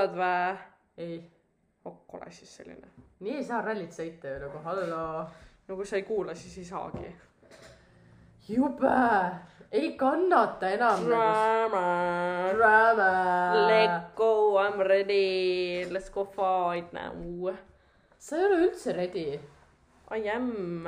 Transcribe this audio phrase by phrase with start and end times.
[0.00, 0.56] kuulad vä?
[0.96, 1.30] ei,
[1.84, 2.88] ok, ole siis selline.
[3.20, 5.24] nii ei saa rallit sõita ju nagu, halloo.
[5.68, 7.16] no kui sa ei kuula, siis ei saagi.
[8.48, 8.94] jube,
[9.72, 11.84] ei kannata enam nagu Drama.
[12.54, 13.10] drama.
[13.66, 17.52] Let go, I m ready, let's go fight now.
[18.18, 19.40] sa ei ole üldse ready.
[20.16, 20.84] I am.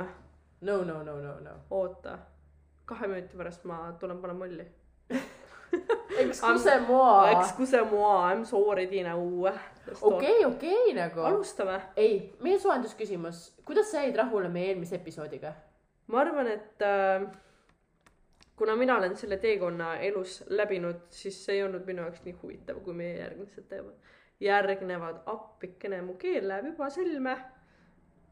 [0.60, 1.54] no, no, no, no, no.
[1.70, 2.18] oota,
[2.84, 4.66] kahe minuti pärast ma tulen panen molli.
[6.22, 7.32] Excuse moi.
[7.40, 9.48] Excuse moi, I m so ready now.
[10.00, 11.20] okei, okei nagu.
[11.20, 11.80] alustame.
[11.96, 15.54] ei, meie soojendusküsimus, kuidas sa jäid rahule meie eelmise episoodiga?
[16.12, 17.24] ma arvan, et äh,
[18.56, 22.82] kuna mina olen selle teekonna elus läbinud, siis see ei olnud minu jaoks nii huvitav,
[22.84, 23.96] kui meie järgmised teevad.
[24.42, 27.36] järgnevad appikene, mu keel läheb juba sõlme.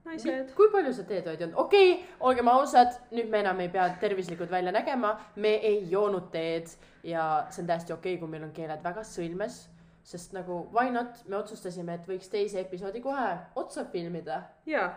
[0.04, 0.52] naised.
[0.56, 1.58] kui palju sa teed oled joonud?
[1.64, 6.30] okei okay,, olgem ausad, nüüd me enam ei pea tervislikud välja nägema, me ei joonud
[6.34, 6.68] teed
[7.04, 9.62] ja see on täiesti okei okay,, kui meil on keeled väga sõlmes,
[10.06, 14.88] sest nagu why not, me otsustasime, et võiks teise episoodi kohe otsa filmida, jaa,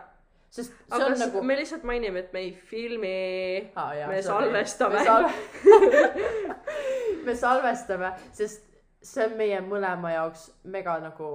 [0.50, 3.16] sest see aga on nagu me lihtsalt mainime, et me ei filmi.
[3.76, 3.94] Ah,.
[4.08, 4.98] me salvestame.
[4.98, 5.28] me, sal...
[7.26, 8.70] me salvestame, sest
[9.04, 11.32] see on meie mõlema jaoks mega nagu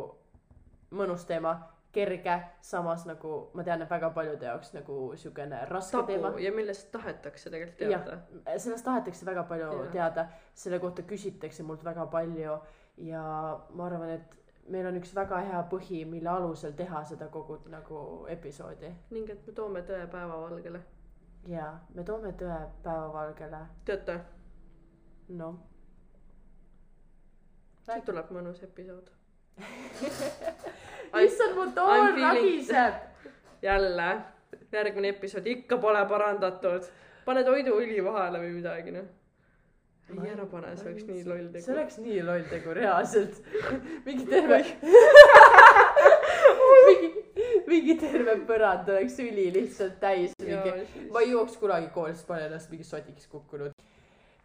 [0.95, 1.53] mõnus teema,
[1.91, 6.43] kerge, samas nagu ma tean, et väga paljude jaoks nagu siukene raske teema tabu.
[6.43, 8.17] ja millest tahetakse tegelikult teada.,
[8.57, 9.91] sellest tahetakse väga palju ja.
[9.91, 12.59] teada, selle kohta küsitakse mult väga palju
[13.09, 13.23] ja
[13.73, 18.01] ma arvan, et meil on üks väga hea põhi, mille alusel teha seda kogu nagu
[18.29, 20.81] episoodi ning et me toome tõe päevavalgele.
[21.47, 24.19] ja me toome tõe päevavalgele, teate,
[25.41, 25.57] noh.
[27.85, 29.09] siit tuleb mõnus episood.
[31.25, 32.93] issand, mu tool ragiseb.
[33.61, 34.09] jälle,
[34.71, 36.87] järgmine episood ikka pole parandatud.
[37.25, 39.08] pane toiduõli vahele või midagi, noh.
[40.09, 41.75] ei, ära pane, see oleks nii loll see tegu.
[41.75, 43.42] oleks nii loll tegu, reaalselt.
[44.08, 44.64] mingi terve,
[46.87, 47.11] mingi,
[47.67, 50.33] mingi terve põrand oleks üli lihtsalt täis.
[51.11, 53.87] ma ei jõuaks kunagi koolist, ma olen ennast mingi sodiks kukkunud.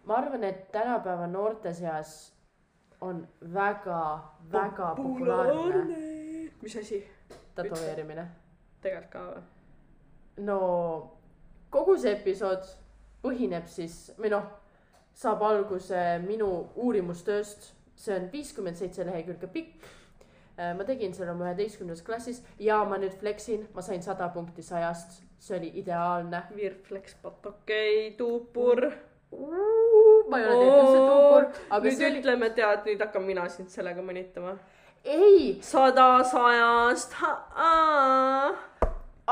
[0.04, 2.33] ma arvan, et tänapäeva noorte seas
[3.04, 4.00] on väga,
[4.53, 6.15] väga populaarne
[6.65, 7.04] mis asi?
[7.54, 8.26] tätoveerimine.
[8.82, 9.42] tegelikult ka või?
[10.47, 10.59] no
[11.75, 12.66] kogu see episood
[13.25, 14.47] põhineb siis või noh,
[15.16, 16.48] saab alguse minu
[16.81, 19.87] uurimustööst, see on viiskümmend seitse lehekülge pikk.
[20.78, 25.20] ma tegin selle oma üheteistkümnendas klassis ja ma nüüd flexin, ma sain sada punkti sajast,
[25.38, 26.44] see oli ideaalne.
[26.54, 28.87] Virflex patokei, tuupur.
[30.28, 33.48] Ma ei ole teinud üldse tuupur, aga nüüd see oli, ütleme, tead, nüüd hakkan mina
[33.52, 34.54] sind sellega mõnitama.
[35.04, 37.16] ei, sada sajast.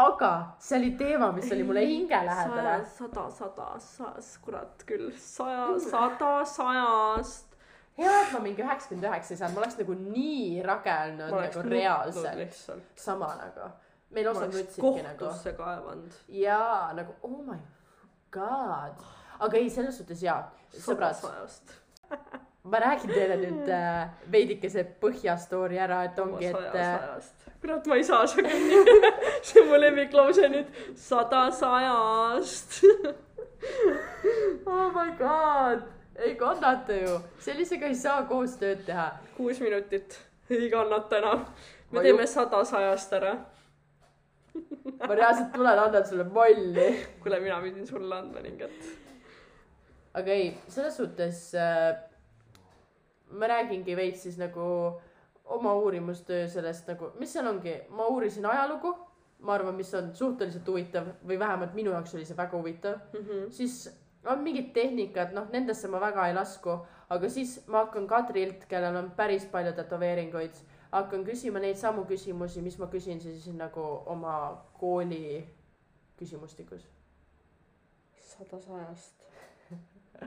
[0.02, 2.76] aga see oli teema, mis oli mulle hingelähedane.
[2.98, 4.12] sada, sada, sada,
[4.44, 7.56] kurat küll, saja, sada sajast.
[7.98, 11.68] hea, et ma mingi üheksakümmend üheksa ei saanud, ma oleks nagu nii rage olnud nagu
[11.68, 12.58] reaalselt.
[12.96, 13.72] sama nagu,
[14.12, 16.24] meil osad nutsidki nagu kohtusse kaevanud.
[16.28, 17.60] jaa, nagu oh my
[18.32, 19.06] god,
[19.40, 20.40] aga ei, selles suhtes jaa,
[20.78, 21.20] sõbrad,
[22.70, 27.16] ma räägin teile nüüd äh, veidikese põhjastoori ära, et ongi, et äh,
[27.62, 29.10] kurat, ma ei saa seda kinni.
[29.46, 30.78] see on mu lemmiklause nüüd.
[30.98, 32.82] sada sajast.
[34.70, 35.86] oh my god,
[36.22, 39.10] ei kannata ju, sellisega ei saa koos tööd teha.
[39.36, 40.18] kuus minutit,
[40.50, 41.46] ei kannata enam.
[41.90, 43.36] me Ma teeme sada sajast ära.
[45.02, 46.90] ma reaalselt tulen, annan sulle molli.
[47.22, 49.01] kuule, mina pidin sulle andma ning et.
[50.14, 51.96] Aga ei, selles suhtes äh,
[53.32, 54.66] ma räägingi veits siis nagu
[55.44, 58.92] oma uurimustöö sellest nagu, mis seal ongi, ma uurisin ajalugu,
[59.42, 63.00] ma arvan, mis on suhteliselt huvitav või vähemalt minu jaoks oli see väga huvitav.
[63.50, 63.88] siis
[64.24, 66.76] on mingid tehnikad, noh, nendesse ma väga ei lasku,
[67.10, 70.62] aga siis ma hakkan Kadrilt, kellel on päris palju tätoveeringuid,
[70.92, 74.36] hakkan küsima neid samu küsimusi, mis ma küsin siis nagu oma
[74.78, 75.42] kooli
[76.18, 76.86] küsimustikus.
[78.32, 79.22] sada sajast.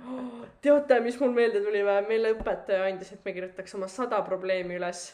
[0.66, 2.00] teate, mis mul meelde tuli või?
[2.10, 5.08] meile õpetaja andis, et me kirjutaks oma sada probleemi üles.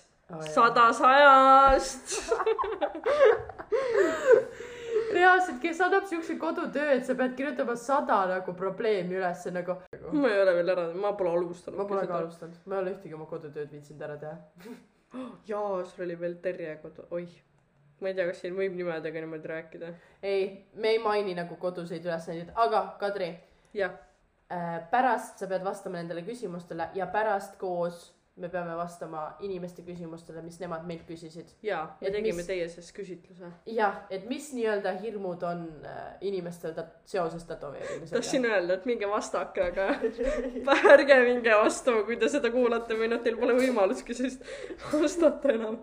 [0.53, 2.17] sada sajast.
[5.13, 9.77] reaalselt, kes annab siukse kodutöö, et sa pead kirjutama sada nagu probleemi üles nagu.
[10.11, 11.79] ma ei ole veel ära, ma pole alustanud.
[11.79, 12.17] ma pole ka.
[12.17, 14.75] alustanud, ma ei ole ühtegi oma kodutööd viitsinud ära teha.
[15.51, 17.33] jaa, sul oli veel Terje kodu, oih.
[18.01, 19.93] ma ei tea, kas siin võib nimedega niimoodi rääkida.
[20.23, 23.33] ei, me ei maini nagu koduseid ülesandeid, aga Kadri
[23.77, 23.97] jah,
[24.91, 28.09] pärast sa pead vastama nendele küsimustele ja pärast koos
[28.41, 31.49] me peame vastama inimeste küsimustele, mis nemad meilt küsisid.
[31.63, 33.49] jaa, me Et tegime mis- teie sees küsitluse.
[33.67, 38.15] jah, et mis nii-öelda hirmud on äh, inimestel tat- seoses tätoveerimisega.
[38.21, 39.89] tahtsin öelda, et minge vastake, aga
[40.95, 44.47] ärge minge vastama, kui te seda kuulate või noh, teil pole võimalustki sellist
[44.93, 45.77] vastata enam.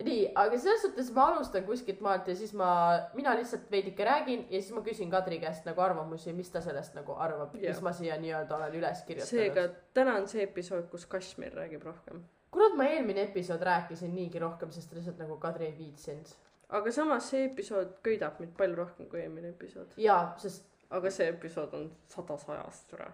[0.00, 2.68] nii, aga selles suhtes ma alustan kuskilt maalt ja siis ma,
[3.14, 6.96] mina lihtsalt veidike räägin ja siis ma küsin Kadri käest nagu arvamusi, mis ta sellest
[6.96, 9.30] nagu arvab mis ma siia nii-öelda olen üles kirjutanud.
[9.30, 12.24] seega täna on see episood, kus Kashmir räägib rohkem.
[12.50, 16.32] kurat, ma eelmine episood rääkisin niigi rohkem, sest lihtsalt nagu Kadri ei viitsinud.
[16.68, 19.92] aga samas see episood köidab mind palju rohkem kui eelmine episood.
[19.96, 23.12] jaa, sest aga see episood on sada sajast üle.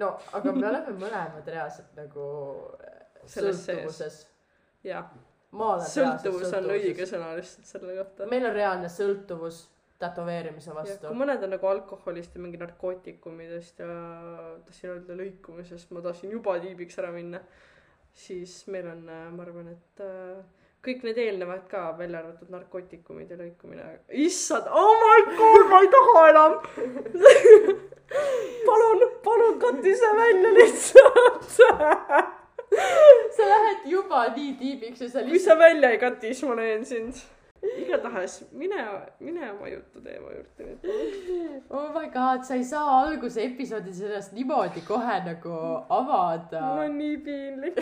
[0.00, 2.26] no aga me oleme mõlemad reaalselt nagu
[3.24, 4.18] Selles sõltuvuses.
[4.84, 5.12] jah,
[5.88, 7.06] sõltuvus on õige.
[7.08, 8.28] sõna lihtsalt selle kohta.
[8.30, 9.62] meil on reaalne sõltuvus
[10.02, 11.20] tätoveerimise vastu kui.
[11.20, 13.92] mõned on nagu alkoholist ja mingi narkootikumidest ja
[14.66, 17.40] tahtsin öelda lõikumisest, ma tahtsin juba tiibiks ära minna,
[18.26, 20.42] siis meil on, ma arvan, et äh,
[20.84, 23.84] kõik need eelnevad ka, välja arvatud narkootikumid ja lõikumine.
[24.26, 26.52] issand, oh my god, ma ei taha enam.
[28.68, 31.48] palun, palun kati see välja lihtsalt.
[33.64, 36.84] lähed juba nii tiibiks ja sa kui lihtsalt sa välja ei kati, siis ma näen
[36.88, 37.22] sind.
[37.64, 38.82] igatahes mine,
[39.24, 41.62] mine oma juttu teema juurde nüüd.
[41.70, 45.54] oh my god, sa ei saa alguse episoodi sellest niimoodi kohe nagu
[45.88, 46.60] avada.
[46.60, 47.80] mul on nii piinlik.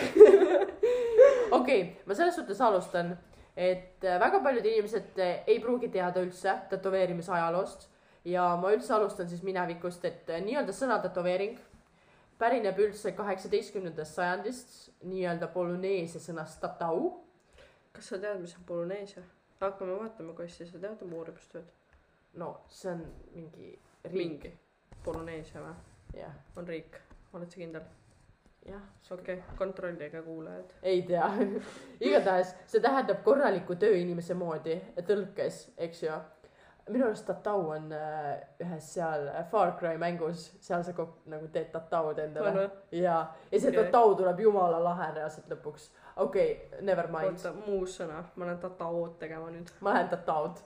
[1.59, 3.17] okei ma selles suhtes alustan,
[3.57, 7.89] et äh, väga paljud inimesed äh, ei pruugi teada üldse tätoveerimise ajaloost
[8.25, 11.59] ja ma üldse alustan siis minevikust, et äh, nii-öelda sõna tätoveering
[12.43, 14.75] pärineb üldse kaheksateistkümnendast sajandist
[15.07, 17.21] nii-öelda polüneesia sõnast tatau.
[17.93, 19.23] kas sa tead, mis on Polüneesia?
[19.61, 21.71] hakkame vaatama, kassi, sa tead oma uurimustööd?
[22.43, 23.05] no see on
[23.35, 23.69] mingi
[24.05, 24.53] riik, mingi.
[25.05, 25.75] Polüneesia või?
[26.19, 26.99] jah, on riik,
[27.33, 27.87] oled sa kindel?
[28.67, 30.75] jah, okei okay., kontrollige kuulajad.
[30.83, 31.31] ei tea.
[32.09, 36.19] igatahes see tähendab korralikku tööinimese moodi tõlkes, eks ju.
[36.91, 41.71] Minu arust tatau on äh, ühes seal Far Cry mängus, seal sa kok- nagu teed
[41.73, 42.71] tataud endale.
[42.91, 43.19] ja,
[43.53, 43.85] ja see okay.
[43.85, 45.91] tatau tuleb jumala lahe reaalselt lõpuks.
[46.17, 49.71] okei okay,, never mind, oota, muu sõna, ma lähen tataood tegema nüüd.
[49.81, 50.63] ma lähen tataud.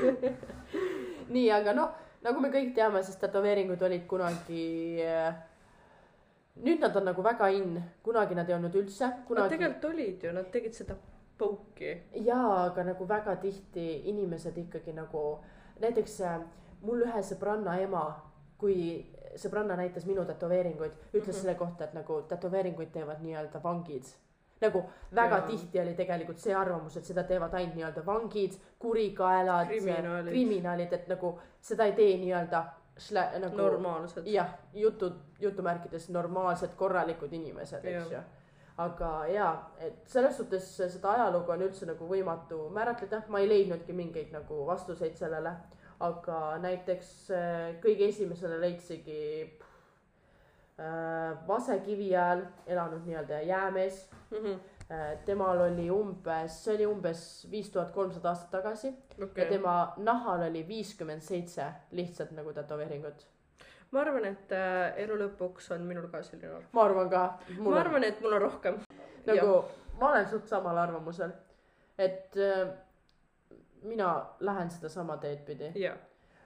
[1.34, 1.94] nii, aga noh,
[2.26, 4.66] nagu me kõik teame, siis tätoveeringud olid kunagi
[5.06, 5.30] äh,
[6.60, 10.28] nüüd nad on nagu väga in, kunagi nad ei olnud üldse, Nad kunagi tegelikult olid
[10.28, 10.96] ju, nad tegid seda
[11.40, 11.96] pouki.
[12.28, 15.24] jaa, aga nagu väga tihti inimesed ikkagi nagu
[15.80, 16.40] näiteks äh,
[16.86, 18.04] mul ühe sõbranna ema,
[18.60, 18.76] kui
[19.40, 21.30] sõbranna näitas minu tätoveeringuid, ütles mm.
[21.30, 21.40] -hmm.
[21.40, 24.04] selle kohta, et nagu tätoveeringuid teevad nii-öelda vangid.
[24.60, 24.82] nagu
[25.14, 25.46] väga Jaa.
[25.46, 29.68] tihti oli tegelikult see arvamus, et seda teevad ainult nii-öelda vangid, kurikaelad,
[30.28, 30.92] Kriminaalid.
[30.92, 32.64] et nagu seda ei tee nii-öelda
[33.40, 34.26] nagu normaalsed.
[34.26, 38.18] jah, jutud, jutumärkides normaalsed korralikud inimesed, eks ju.
[38.78, 43.92] Aga jaa, et selles suhtes seda ajalugu on üldse nagu võimatu määratleda, ma ei leidnudki
[43.92, 45.56] mingeid nagu vastuseid sellele.
[46.00, 49.18] aga näiteks äh, kõige esimesena leidsigi
[50.80, 54.52] äh, Vasekivi ajal elanud nii-öelda jäämees Mhm.
[54.90, 55.18] äh,.
[55.24, 58.88] temal oli umbes, see oli umbes viis tuhat kolmsada aastat tagasi
[59.18, 63.26] ja okei, tema nahal oli viiskümmend seitse lihtsalt nagu tätoveeringut.
[63.92, 66.66] Ma arvan, et äh, elu lõpuks on minul ka selline arv.
[66.72, 67.24] ma arvan ka.
[67.58, 68.80] ma arvan, et mul on rohkem.
[69.26, 69.54] nagu
[70.00, 71.32] ma olen suht samal arvamusel,
[71.98, 72.68] et äh,
[73.82, 75.72] mina lähen sedasama teed pidi,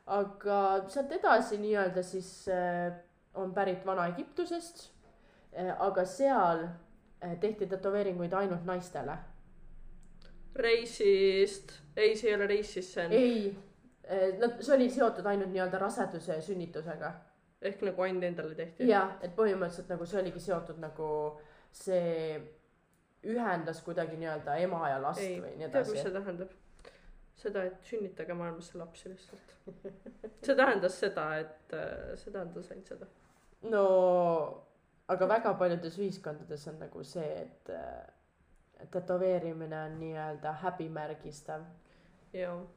[0.07, 2.93] aga sealt edasi nii-öelda siis äh,
[3.35, 4.89] on pärit Vana-Egiptusest
[5.59, 9.19] äh,, aga seal äh, tehti tätoveeringuid ainult naistele.
[10.55, 13.39] reisist, ei, see ei ole reisist, see on ei,
[14.39, 17.11] nad, see oli seotud ainult nii-öelda raseduse ja sünnitusega.
[17.71, 18.89] Ehk nagu ainult endale tehti.
[18.89, 21.09] ja, et põhimõtteliselt nagu see oligi seotud nagu
[21.75, 22.41] see
[23.25, 26.03] ühendas kuidagi nii-öelda ema ja last ei või nii, tead, mis edasi.
[26.03, 26.61] see tähendab?
[27.45, 29.55] seda, et sünnitage maailmasse lapsi lihtsalt.
[30.45, 33.09] see tähendas seda, et äh, see tähendas ainult seda.
[33.73, 33.85] no
[35.13, 41.65] aga väga paljudes ühiskondades on nagu see, et äh, tätoveerimine on nii-öelda häbimärgistav,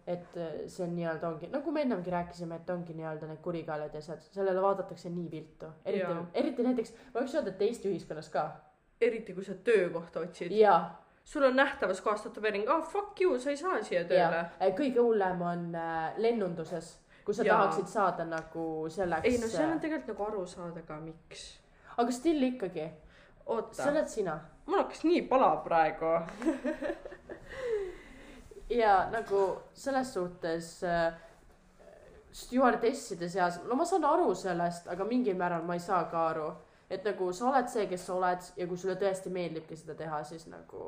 [0.07, 3.93] et äh, see on nii-öelda ongi, nagu me ennemgi rääkisime, et ongi nii-öelda need kurikaelad
[3.93, 8.29] ja asjad, sellele vaadatakse nii viltu, eriti eriti näiteks ma võiks öelda, et Eesti ühiskonnas
[8.33, 8.47] ka.
[9.01, 10.51] eriti kui sa töökohta otsid.
[10.53, 14.43] jaa, sul on nähtavas kohas tätoveering, ah oh, fuck you, sa ei saa siia tööle.
[14.59, 16.93] ja kõige hullem on äh, lennunduses,
[17.25, 17.57] kui sa Jaa.
[17.57, 19.25] tahaksid saada nagu selleks.
[19.25, 21.49] ei no seal on tegelikult nagu aru saada ka, miks.
[21.97, 22.91] aga still ikkagi,
[23.71, 24.37] see, oled sina
[24.67, 26.13] mul hakkas nii palav praegu.
[28.69, 29.43] ja nagu
[29.74, 31.13] selles suhtes äh,
[32.31, 36.50] stjuardesside seas, no ma saan aru sellest, aga mingil määral ma ei saa ka aru,
[36.89, 40.21] et nagu sa oled see, kes sa oled ja kui sulle tõesti meeldibki seda teha,
[40.27, 40.83] siis nagu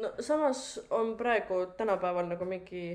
[0.00, 2.86] no samas on praegu tänapäeval nagu mingi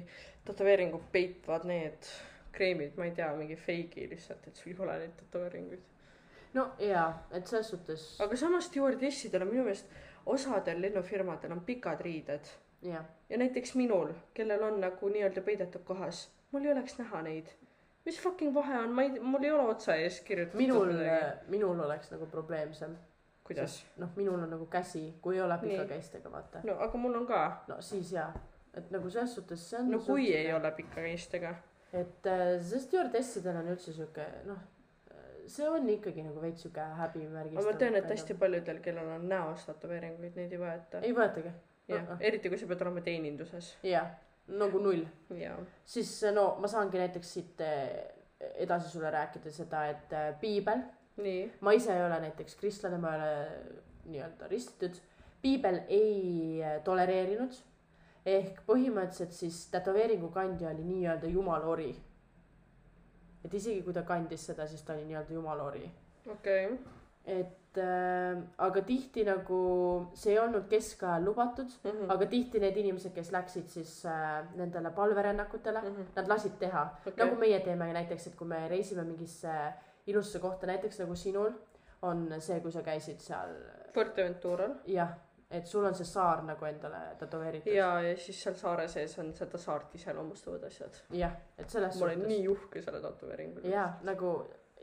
[0.45, 2.09] tätoveeringu peitvad need
[2.51, 5.85] kreemid, ma ei tea, mingi feigi lihtsalt, et sul ei ole neid tätoveeringuid.
[6.57, 9.93] no jaa, et selles suhtes aga samas stjuardessidel on minu meelest
[10.25, 12.49] osadel lennufirmadel on pikad riided
[12.81, 17.51] jah, ja näiteks minul, kellel on nagu nii-öelda peidetud kohas, mul ei oleks näha neid.
[18.05, 21.79] mis fucking vahe on, ma ei, mul ei ole otsa ees kirjutatud minul midagi., minul
[21.85, 22.97] oleks nagu probleemsem.
[23.43, 23.83] kuidas?
[23.97, 25.69] noh, minul on nagu käsi, kui ei ole Nii.
[25.69, 26.63] pikakäistega, vaata.
[26.63, 27.43] no aga mul on ka.
[27.67, 28.33] no siis jaa,
[28.73, 30.53] et nagu selles suhtes see on no kui ei.
[30.53, 31.55] ole pika käistega.
[31.93, 34.59] et äh, see stjuardessidel on üldse sihuke noh,
[35.49, 37.57] see on ikkagi nagu veits sihuke häbimärgis.
[37.57, 41.01] aga ma tean, et hästi paljudel, kellel on näos tätoveeringuid, neid ei võeta.
[41.05, 41.53] ei võetagi.
[41.89, 43.73] jah, eriti kui sa pead olema teeninduses.
[43.83, 44.09] jah,
[44.59, 45.03] nagu null.
[45.85, 47.93] siis no ma saangi näiteks siit eh,
[48.65, 50.83] edasi sulle rääkida seda, et eh, piibel,
[51.61, 53.79] ma ise ei ole näiteks kristlane, ma ei ole
[54.09, 55.01] nii-öelda ristitud.
[55.41, 57.57] piibel ei eh, tolereerinud
[58.29, 61.95] ehk põhimõtteliselt siis tätoveeringu kandja oli nii-öelda jumala-ori.
[63.45, 65.85] et isegi kui ta kandis seda, siis ta oli nii-öelda jumala-ori
[66.31, 66.77] okei okay..
[67.25, 69.59] et äh, aga tihti nagu
[70.13, 72.13] see ei olnud keskajal lubatud, Mm -hmm.
[72.13, 75.95] aga tihti need inimesed, kes läksid siis äh, nendele palverännakutele mm.
[75.95, 76.05] -hmm.
[76.15, 77.13] nad lasid teha okay..
[77.25, 79.73] nagu meie teeme näiteks, et kui me reisime mingisse
[80.07, 81.51] ilusasse kohta, näiteks nagu sinul
[82.01, 83.55] on see, kui sa käisid seal,
[83.93, 84.75] Fuerteventural.
[84.87, 85.09] jah,
[85.51, 87.73] et sul on see saar nagu endale tätoveeritud.
[87.73, 91.01] ja, ja siis seal saare sees on seda saart iseloomustavad asjad.
[91.11, 93.73] jah, et selles ma olen nii uhke selle tätoveeringu üle.
[93.73, 94.33] ja nagu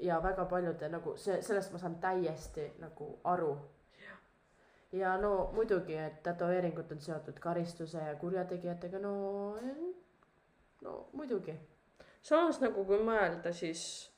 [0.00, 3.56] ja väga paljude nagu see, sellest ma saan täiesti nagu aru.
[4.92, 9.56] ja no muidugi, et tätoveeringud on seotud karistuse ja kurjategijatega, no,
[10.82, 11.56] no muidugi.
[12.22, 14.12] samas nagu kui mõelda, siis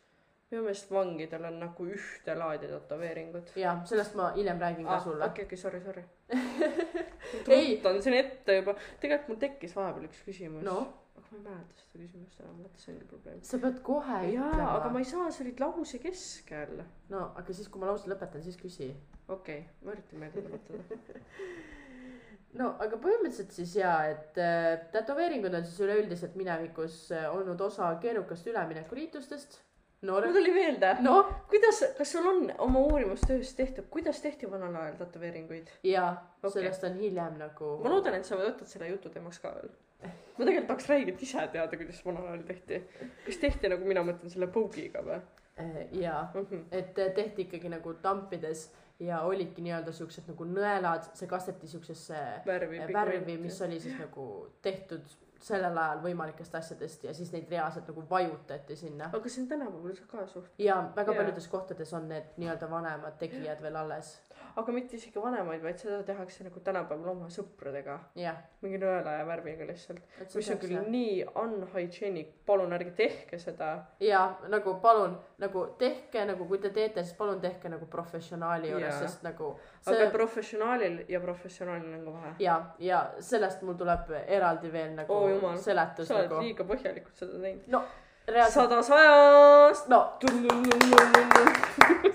[0.50, 3.52] minu meelest vangidel on nagu ühte laadi tätoveeringud.
[3.56, 5.24] ja sellest ma hiljem räägin ka ah, sulle.
[5.24, 6.04] okei, okei, sorry, sorry.
[7.48, 7.76] Ei.
[7.76, 10.80] tutan siin ette juba, tegelikult mul tekkis vahepeal üks küsimus no,
[11.18, 13.44] aga ma ei mäleta seda küsimust enam, vot see ongi probleem.
[13.50, 15.04] sa pead kohe jaa, aga ma ütlema.
[15.04, 16.82] ei saa, sa olid lause keskel.
[17.12, 18.92] no aga siis, kui ma lause lõpetan, siis küsi
[19.28, 21.08] okei okay,, ma üritan meelde tuletada.
[22.60, 27.90] no aga põhimõtteliselt siis jaa, et äh, tätoveeringud on siis üleüldiselt minevikus äh, olnud osa
[28.02, 29.58] keerukast üleminekuriitustest.
[30.02, 34.76] mul noor, tuli meelde, noh, kuidas, kas sul on oma uurimustöös tehtud, kuidas tehti vanal
[34.82, 35.74] ajal tätoveeringuid?
[35.82, 36.48] jaa Okei.
[36.48, 37.74] okay., sellest on hiljem nagu.
[37.82, 39.74] ma loodan, et sa võtad selle jutu teemaks ka veel.
[40.02, 42.82] Ma tegelikult tahaks räigelt ise teada, kuidas vanal ajal tehti.
[43.26, 45.78] kas tehti nagu mina mõtlen selle puugiga või äh,.
[45.92, 46.44] jaa, mm?
[46.50, 46.66] -hmm.
[46.70, 48.68] et äh, tehti ikkagi nagu tampides
[49.00, 52.80] ja olidki nii-öelda siuksed nagu nõelad, see kasteti siuksesse värvi.
[52.92, 54.28] värvi, mis oli siis nagu
[54.62, 55.06] tehtud
[55.42, 59.10] sellel ajal võimalikest asjadest ja siis neid reaalselt nagu vajutati sinna.
[59.14, 61.22] aga see on tänapäeval ka suht, ja väga Jaa.
[61.22, 64.16] paljudes kohtades on need nii-öelda vanemad tegijad veel alles.
[64.58, 67.98] Aga mitte isegi vanemaid, vaid seda tehakse nagu tänapäeval oma sõpradega.
[68.18, 70.02] jah, mingi nõela ja värviga lihtsalt,
[70.34, 71.12] mis on küll nii
[71.42, 73.70] unhygienic, palun ärge tehke seda.
[74.02, 78.88] ja nagu palun nagu tehke nagu kui te teete, siis palun tehke nagu professionaali juures
[78.88, 79.52] Jaa., sest nagu
[79.86, 82.34] aga see professionaalil ja professionaalil on ka vahe.
[82.42, 85.56] ja, ja sellest mul tuleb eraldi veel nagu Oo jumal.
[85.62, 87.70] seletus sa oled nagu liiga põhjalikult seda teinud.
[87.72, 87.84] no
[88.50, 89.88] sada sajast.
[89.88, 90.18] no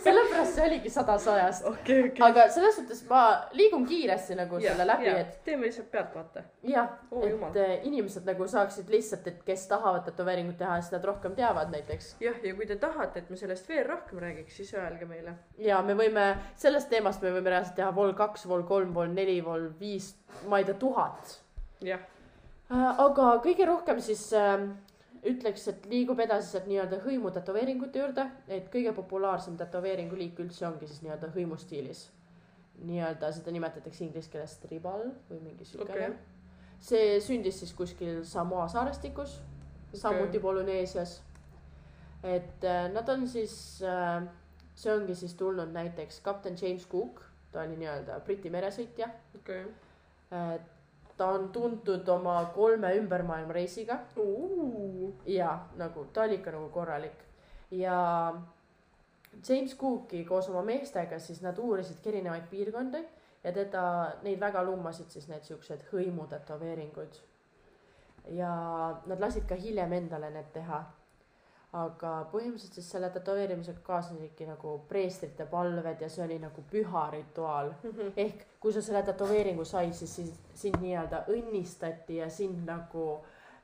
[0.03, 1.65] sellepärast see oligi sada sajast.
[1.65, 2.23] okei, okei.
[2.27, 3.23] aga selles suhtes ma
[3.57, 6.43] liigun kiiresti nagu selle läbi, et teeme lihtsalt pealtvaate.
[6.69, 7.49] jah, jumal.
[7.49, 11.73] et äh, inimesed nagu saaksid lihtsalt, et kes tahavad tätoveeringut teha, siis nad rohkem teavad
[11.73, 12.15] näiteks.
[12.21, 15.37] jah, ja kui te tahate, et me sellest veel rohkem räägiks, siis öelge meile.
[15.57, 19.39] ja me võime, sellest teemast me võime reaalselt teha vol kaks, vol kolm, vol neli,
[19.45, 20.13] vol viis,
[20.47, 21.37] ma ei tea, tuhat.
[21.83, 22.09] jah,
[22.69, 24.67] aga kõige rohkem siis äh,
[25.29, 30.67] ütleks, et liigub edasi sealt nii-öelda hõimu tätoveeringute juurde, et kõige populaarsem tätoveeringu liik üldse
[30.67, 32.09] ongi siis nii-öelda hõimustiilis.
[32.83, 36.15] nii-öelda seda nimetatakse inglise keeles tribal või mingi siukene Okei.
[36.81, 39.41] see sündis siis kuskil Samoa saarestikus,
[39.93, 41.21] samuti Polüneesias.
[42.23, 44.23] et äh, nad on siis äh,,
[44.75, 49.09] see ongi siis tulnud näiteks kapten James Cook, ta oli nii-öelda Briti meresõitja.
[49.35, 49.65] okei.
[51.17, 53.99] Ta on tuntud oma kolme ümbermaailmareisiga
[55.25, 57.23] ja nagu ta oli ikka nagu korralik
[57.71, 58.33] ja
[59.49, 63.03] James Cooki koos oma meestega siis nad uurisidki erinevaid piirkondi
[63.43, 63.83] ja teda,
[64.23, 67.21] neid väga lummasid siis need siuksed hõimutätoveeringud.
[68.31, 68.51] ja
[69.05, 70.83] nad lasid ka hiljem endale need teha.
[71.73, 77.71] Aga põhimõtteliselt siis selle tätoveerimisega kaasnesidki nagu preestrite palved ja see oli nagu püha rituaal.
[78.17, 83.07] ehk kui sa selle tätoveeringu said, siis sind, sind nii-öelda õnnistati ja sind nagu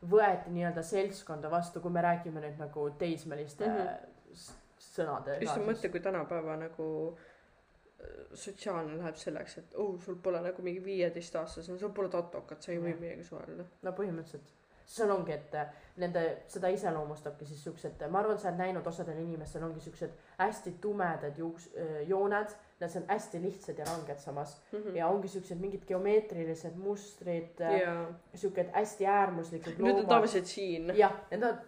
[0.09, 3.77] võeti nii-öelda seltskonda vastu, kui me räägime nüüd nagu teismeliste mm.
[3.77, 4.55] -hmm.
[4.89, 10.65] sõnade just mõtle, kui tänapäeva nagu äh, sotsiaalne läheb selleks, et oh, sul pole nagu
[10.65, 13.69] mingi viieteistaastasena, sul pole tatokat, sa ei või meiega suhelda.
[13.81, 14.55] no põhimõtteliselt
[14.89, 15.67] seal ongi, et äh,
[16.01, 20.75] nende, seda iseloomustabki siis siuksed, ma arvan, sa oled näinud, osadel inimestel ongi siuksed hästi
[20.81, 21.69] tumedad juuks-,
[22.07, 24.55] jooned, need on hästi lihtsad ja ranged samas.
[24.71, 24.95] Mhm.
[24.95, 30.91] ja ongi siuksed mingid geomeetrilised mustrid, ja siuke hästi äärmuslikud nüüd on tavaliselt siin.
[30.97, 31.61] Jah, need on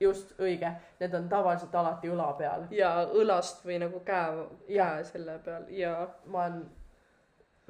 [0.00, 0.70] just õige,
[1.00, 2.66] need on tavaliselt alati õla peal.
[2.74, 5.94] Ja õlast või nagu käe, käe selle peal ja
[6.32, 6.64] ma olen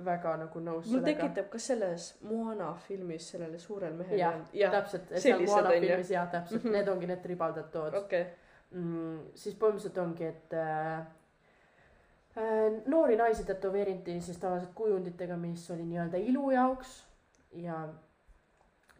[0.04, 5.14] väga nagu nõus mul tekitab ka selles Moana filmis sellele suurel mehel Jah, jah, täpselt,
[5.22, 6.68] seal Moana on filmis jah, täpselt mm.
[6.68, 6.76] -hmm.
[6.76, 8.26] need ongi need ribaldad tood okei,
[8.70, 9.30] mm,.
[9.34, 10.98] siis põhimõtteliselt ongi, et äh,
[12.36, 16.98] äh, noori naisi tätoveeriti siis tavaliselt kujunditega, mis oli nii-öelda ilu jaoks
[17.52, 17.88] ja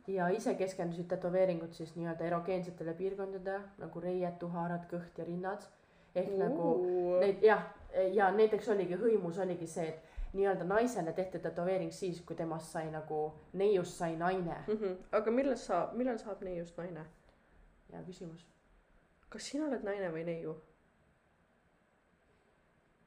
[0.06, 5.68] ja ise keskendusid tätoveeringud siis nii-öelda erogeensetele piirkondadele nagu reied, tuharad, kõht ja rinnad
[6.14, 6.38] ehk uh.
[6.40, 6.74] nagu
[7.20, 7.64] Neid jah,
[8.12, 12.90] ja näiteks oligi hõimus oligi see, et nii-öelda naisele tehti tätoveering siis, kui temast sai
[12.92, 13.20] nagu,
[13.52, 14.58] neiust sai naine.
[14.66, 14.98] Mhm.
[15.12, 17.06] aga millal saab, millal saab neiust naine?
[17.92, 18.46] hea küsimus,
[19.30, 20.56] kas sina oled naine või neiu?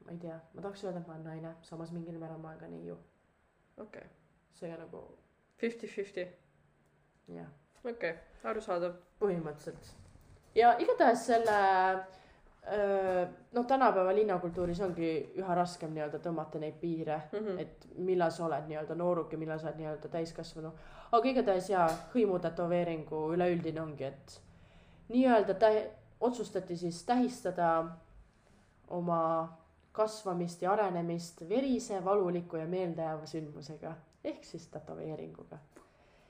[0.04, 2.60] ma ei tea, ma tahaks öelda, et ma olen naine, samas mingil määral ma olen
[2.60, 2.96] ka neiu.
[3.78, 4.06] okei,
[4.58, 5.02] seega nagu
[5.60, 6.26] fifty-fifty,
[7.36, 7.50] jah,
[7.84, 8.96] okei, arusaadav.
[9.20, 9.92] põhimõtteliselt.
[10.54, 11.60] ja igatahes selle
[13.52, 17.58] noh, tänapäeva linnakultuuris ongi üha raskem nii-öelda tõmmata neid piire Mhm.
[17.58, 20.72] et millal sa oled nii-öelda nooruk ja millal sa oled nii-öelda täiskasvanu.
[21.12, 24.40] aga igatahes jaa, hõimutätoveeringu üleüldine ongi, et
[25.08, 25.90] nii-öelda tä-,
[26.20, 27.84] otsustati siis tähistada
[28.88, 29.56] oma
[29.92, 35.58] kasvamist ja arenemist verise, valuliku ja meeldejääva sündmusega ehk siis tätoveeringuga.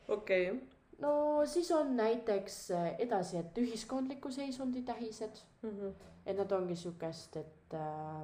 [0.09, 0.61] okei,
[0.99, 5.87] no siis on näiteks edasi, et ühiskondliku seisundi tähised, Mhm.
[6.31, 8.23] Et nad ongi siukest, et äh,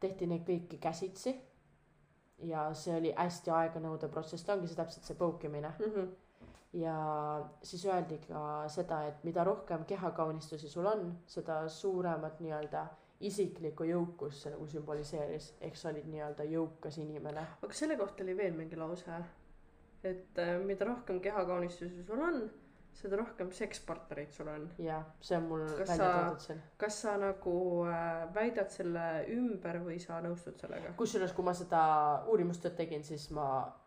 [0.00, 1.36] tehti neid kõiki käsitsi.
[2.40, 6.06] ja see oli hästi aeganõudev protsess, ta ongi see täpselt see põukimine Mhm.
[6.72, 6.94] ja
[7.62, 12.86] siis öeldi ka seda, et mida rohkem kehakaunistusi sul on, seda suuremat nii-öelda
[13.20, 17.46] isiklikku jõukust see nagu sümboliseeris, ehk sa olid nii-öelda jõukas inimene.
[17.62, 19.20] aga selle kohta oli veel mingi lause,
[20.04, 22.50] et äh, mida rohkem kehakaunistusi sul on,
[22.96, 24.66] seda rohkem sekspartnereid sul on.
[24.78, 26.62] jah, see on mul Kas välja toodud siin.
[26.80, 27.54] kas sa nagu
[27.88, 30.92] äh, väidad selle ümber või sa nõustud sellega?
[30.98, 31.82] kusjuures, kui ma seda
[32.32, 33.46] uurimustööd tegin, siis ma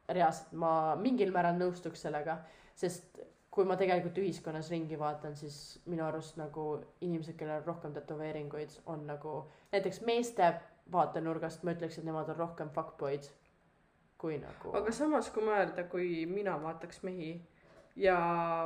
[0.09, 2.39] reaalselt, ma mingil määral nõustuks sellega,
[2.75, 3.21] sest
[3.53, 6.65] kui ma tegelikult ühiskonnas ringi vaatan, siis minu arust nagu
[7.05, 10.49] inimesed, kellel on rohkem tätoveeringuid, on nagu näiteks meeste
[10.91, 13.29] vaatenurgast ma ütleks, et nemad on rohkem fuckboy'd
[14.17, 14.73] kui nagu.
[14.79, 17.35] aga samas, kui mõelda, kui mina vaataks mehi
[17.95, 18.17] ja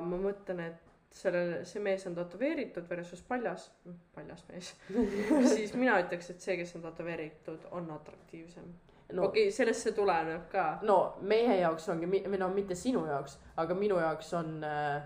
[0.04, 0.84] ma mõtlen, et
[1.18, 3.70] sellel, see mees on tätoveeritud versus paljas,
[4.16, 4.74] paljas mees,
[5.56, 8.68] siis mina ütleks, et see, kes on tätoveeritud, on atraktiivsem.
[9.08, 10.66] No, okei okay,, sellest see tuleneb ka.
[10.84, 14.98] no meie jaoks ongi, või no mitte sinu jaoks, aga minu jaoks on äh,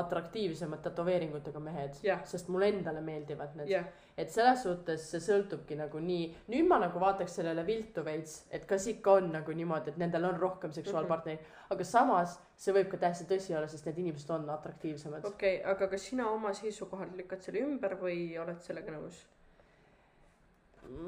[0.00, 2.24] atraktiivsemad tätoveeringutega mehed Jah.
[2.26, 3.84] sest mulle endale meeldivad need jah,
[4.18, 8.66] et selles suhtes see sõltubki nagu nii, nüüd ma nagu vaataks sellele viltu veits, et
[8.70, 11.76] kas ikka on nagu niimoodi, et nendel on rohkem seksuaalpartnereid mm, -hmm.
[11.76, 15.24] aga samas see võib ka täiesti tõsi olla, sest need inimesed on atraktiivsemad.
[15.24, 19.24] okei okay,, aga kas sina oma seisukohalt lükkad selle ümber või oled sellega nõus?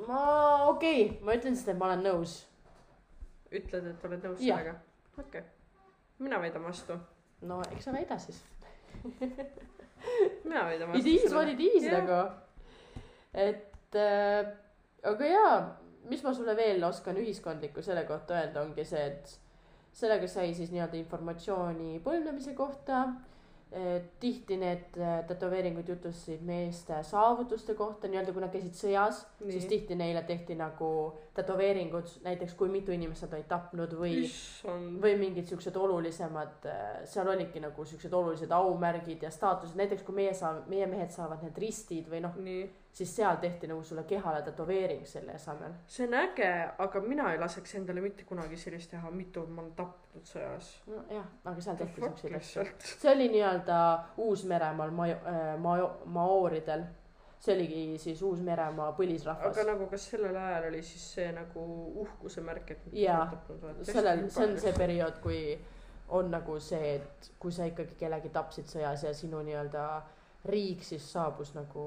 [0.06, 0.22] ma,
[0.68, 2.38] okei okay,, ma ütlen seda, et ma olen nõus.
[3.50, 4.58] ütled, et oled nõus Jah.
[4.58, 4.78] sellega?
[5.18, 5.50] okei okay.,
[6.18, 6.98] mina väidan vastu,
[7.42, 8.42] no eks sa väida siis.
[10.44, 11.48] mina väidan It is what.
[11.48, 12.20] it is nagu.
[13.34, 14.46] et äh,
[15.02, 15.56] aga jaa,
[16.10, 19.38] mis ma sulle veel oskan ühiskondlikku selle kohta öelda, ongi see, et
[19.96, 23.06] sellega sai siis nii-öelda informatsiooni põlvnemise kohta.
[24.20, 29.70] Tihti need äh, tätoveeringud jutustasid meeste saavutuste kohta, nii-öelda kui nad käisid sõjas, siis nii,
[29.72, 30.88] tihti neile tehti nagu
[31.36, 34.22] tätoveeringud, näiteks kui mitu inimest nad olid tapnud või
[35.02, 36.70] või mingid siuksed olulisemad,
[37.10, 41.44] seal olidki nagu siuksed olulised aumärgid ja staatused, näiteks kui meie saame, meie mehed saavad
[41.44, 42.40] need ristid või noh.
[42.96, 45.72] Siis seal tehti nagu sulle kehale tätoveering selle asemel.
[45.86, 49.74] see on äge, aga mina ei laseks endale mitte kunagi sellist teha, mitu ma olen
[49.76, 50.70] tapnud sõjas.
[50.88, 52.64] nojah, aga seal tehti siukseid asju.
[53.02, 53.80] see oli nii-öelda
[54.28, 56.86] Uus-Meremaal majo- äh,, majo-, maooridel.
[57.38, 59.70] see oligi siis Uus-Meremaa põlisrahvas aga.
[59.74, 61.64] nagu, kas sellel ajal oli siis see nagu
[62.04, 63.30] uhkuse märk, et Jaa.
[63.82, 65.40] sellel, see on see periood, kui
[66.16, 69.88] on nagu see, et kui sa ikkagi kellegi tapsid sõjas ja sinu nii-öelda
[70.48, 71.84] riik siis saabus nagu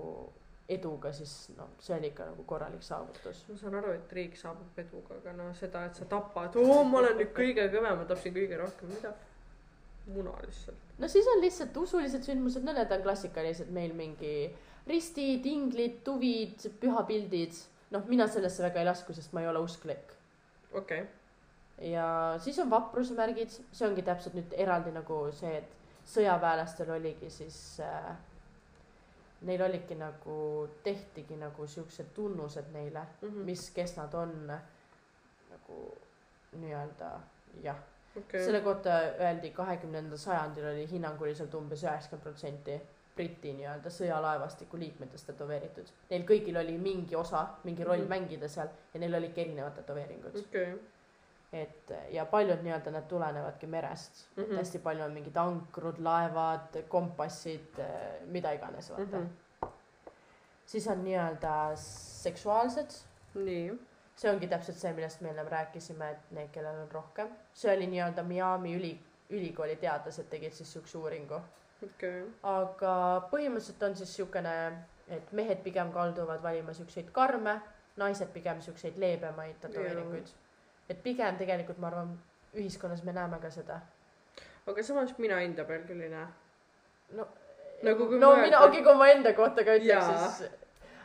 [0.69, 3.41] eduga, siis noh, see oli ikka nagu korralik saavutus.
[3.49, 7.01] ma saan aru, et riik saabub eduga, aga no seda, et sa tapad, oo, ma
[7.01, 9.13] olen nüüd kõige kõvem, ma tapsin kõige rohkem, mida?
[10.13, 10.93] muna lihtsalt.
[11.01, 14.33] no siis on lihtsalt usulised sündmused, no need on klassikalised meil mingi
[14.89, 17.57] ristid, inglid, tuvid, pühapildid.
[17.93, 20.13] noh, mina sellesse väga ei lasku, sest ma ei ole usklik.
[20.73, 21.03] okei,
[21.89, 22.07] ja
[22.45, 25.77] siis on vapruse märgid, see ongi täpselt nüüd eraldi nagu see, et
[26.09, 28.17] sõjaväelastel oligi siis äh,.
[29.41, 33.45] Neil olidki nagu, tehtigi nagu siuksed tunnused neile, Mhm.
[33.47, 34.33] mis, kes nad on
[35.49, 35.97] nagu
[36.59, 37.11] nii-öelda
[37.63, 37.77] jah
[38.17, 38.89] okei, selle kohta
[39.21, 42.79] öeldi kahekümnendal sajandil oli hinnanguliselt umbes üheksakümmend protsenti
[43.15, 45.89] Briti nii-öelda sõjalaevastiku liikmetest tätoveeritud.
[46.09, 48.09] Neil kõigil oli mingi osa, mingi roll Mhm.
[48.13, 50.35] mängida seal ja neil olidki erinevad tätoveeringud.
[50.39, 50.79] okei,
[51.53, 54.43] et ja paljud nii-öelda need tulenevadki merest mm.
[54.43, 54.57] -hmm.
[54.57, 57.81] hästi palju on mingid ankrud, laevad, kompassid,
[58.25, 59.29] mida iganes, vaata mm.
[59.61, 59.69] -hmm.
[60.65, 62.99] siis on nii-öelda seksuaalsed
[63.33, 63.79] nii,
[64.15, 67.29] see ongi täpselt see, millest me ennem rääkisime, et need, kellel on rohkem.
[67.53, 68.93] see oli nii-öelda Miami üli,
[69.29, 71.41] ülikooli teadlased tegid siis siukse uuringu.
[71.85, 72.93] okei, aga
[73.31, 74.55] põhimõtteliselt on siis siukene,
[75.07, 77.59] et mehed pigem kalduvad valima siukseid karme,
[77.97, 80.27] naised pigem siukseid leebemaid tätoveeringuid.
[80.89, 82.15] Et pigem tegelikult ma arvan,
[82.55, 83.79] ühiskonnas me näeme ka seda.
[84.67, 86.27] aga samas mina enda peal küll ei näe.
[87.17, 87.27] no
[87.83, 90.49] Nagu kui no mõelda- mina, okei, kui ma enda kohta ka ütleks, siis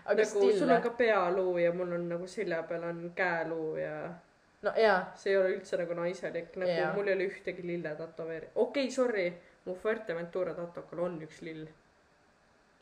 [0.05, 3.77] aga nagu sul still on, ka pealuu ja mul on nagu selja peal on käeluu
[3.79, 3.95] ja
[4.63, 6.93] no jaa, see ei ole üldse nagu naiselik, nagu Jaa.
[6.97, 9.27] mul ei ole ühtegi lille tätoveeri-, okei okay,, sorry,
[9.65, 11.67] mu Fuerteventura tatokal on üks lill.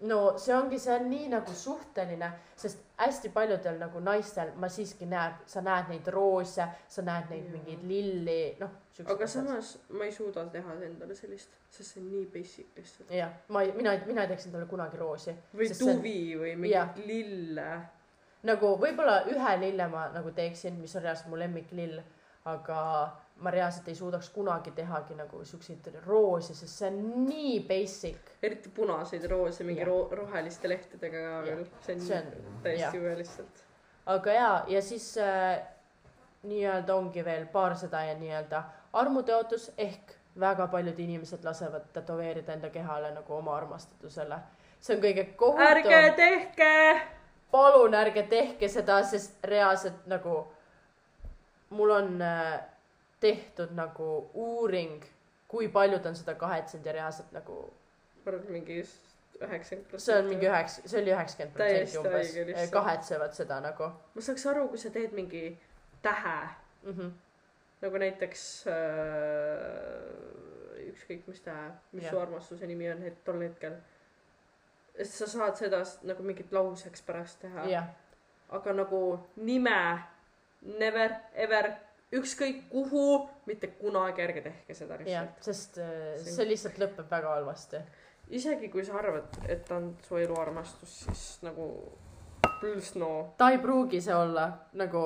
[0.03, 5.07] No see ongi, see on nii nagu suhteline, sest hästi paljudel nagu naistel ma siiski
[5.11, 7.53] näen, sa näed neid roose, sa näed neid Jaa.
[7.57, 8.73] mingeid lilli, noh.
[9.15, 13.11] aga samas ma ei suuda teha endale sellist, sest see on nii basic lihtsalt.
[13.15, 15.35] jah, ma ei, mina, mina ei teeks endale kunagi roosi.
[15.55, 17.69] või see on- tuvi või mingit lille.
[18.43, 22.03] nagu võib-olla ühe lille ma nagu teeksin, mis on reaalselt mu lemmiklill,
[22.45, 23.11] aga
[23.43, 28.33] ma reaalselt ei suudaks kunagi tehagi nagu siukseid roose, sest see on nii basic.
[28.43, 29.89] eriti punaseid roose mingi Jah.
[29.89, 33.63] ro roheliste lehtedega ka veel, see on, See on- täiesti jube lihtsalt.
[34.07, 35.63] aga jaa, ja siis äh,
[36.43, 42.71] nii-öelda ongi veel paar seda ja nii-öelda armuteotus ehk väga paljud inimesed lasevad tätoveerida enda
[42.71, 44.39] kehale nagu oma armastatusele.
[44.81, 46.15] see on kõige ärge kohutavam.
[46.17, 47.01] tehke.
[47.51, 50.53] palun ärge tehke seda, sest reaalselt nagu
[51.73, 52.61] mul on äh,
[53.21, 55.03] tehtud nagu uuring,
[55.49, 57.59] kui paljud on seda kahetsenud ja reaalselt nagu
[58.25, 60.05] ma arvan, mingi üheksakümmend protsenti.
[60.07, 64.47] see on mingi üheksa, see oli üheksakümmend protsenti umbes lihtsalt., kahetsevad seda nagu ma saaks
[64.53, 65.45] aru, kui sa teed mingi
[66.03, 66.39] tähe
[66.83, 66.93] mm.
[66.93, 67.11] -hmm.
[67.85, 68.75] nagu näiteks äh,
[70.93, 72.13] ükskõik mis tähe, mis Jah.
[72.13, 73.77] su armastuse nimi on het- tol hetkel.
[74.95, 77.87] et sa saad seda nagu mingit lauseks pärast teha,
[78.49, 80.03] aga nagu nime
[80.63, 81.73] never ever
[82.13, 87.83] ükskõik kuhu, mitte kunagi ärge tehke seda lihtsalt., sest äh, See- lihtsalt lõpeb väga halvasti.
[88.29, 91.67] isegi kui sa arvad, et ta on su eluarmastus, siis nagu
[92.61, 93.35] pluss no.
[93.39, 94.47] ta ei pruugi see olla
[94.79, 95.03] nagu,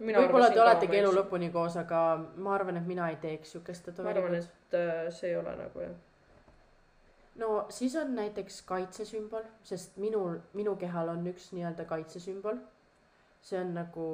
[0.00, 1.12] võib-olla te oletegi elu.
[1.18, 2.02] lõpuni koos, aga
[2.36, 4.56] ma arvan, et mina ei teeks siukest ma arvan, tätoveeringut.
[4.68, 5.96] et äh, see ei ole nagu jah.
[7.42, 12.60] no siis on näiteks kaitsesümbol, sest minul, minu kehal on üks nii-öelda kaitsesümbol.
[13.42, 14.06] See on nagu,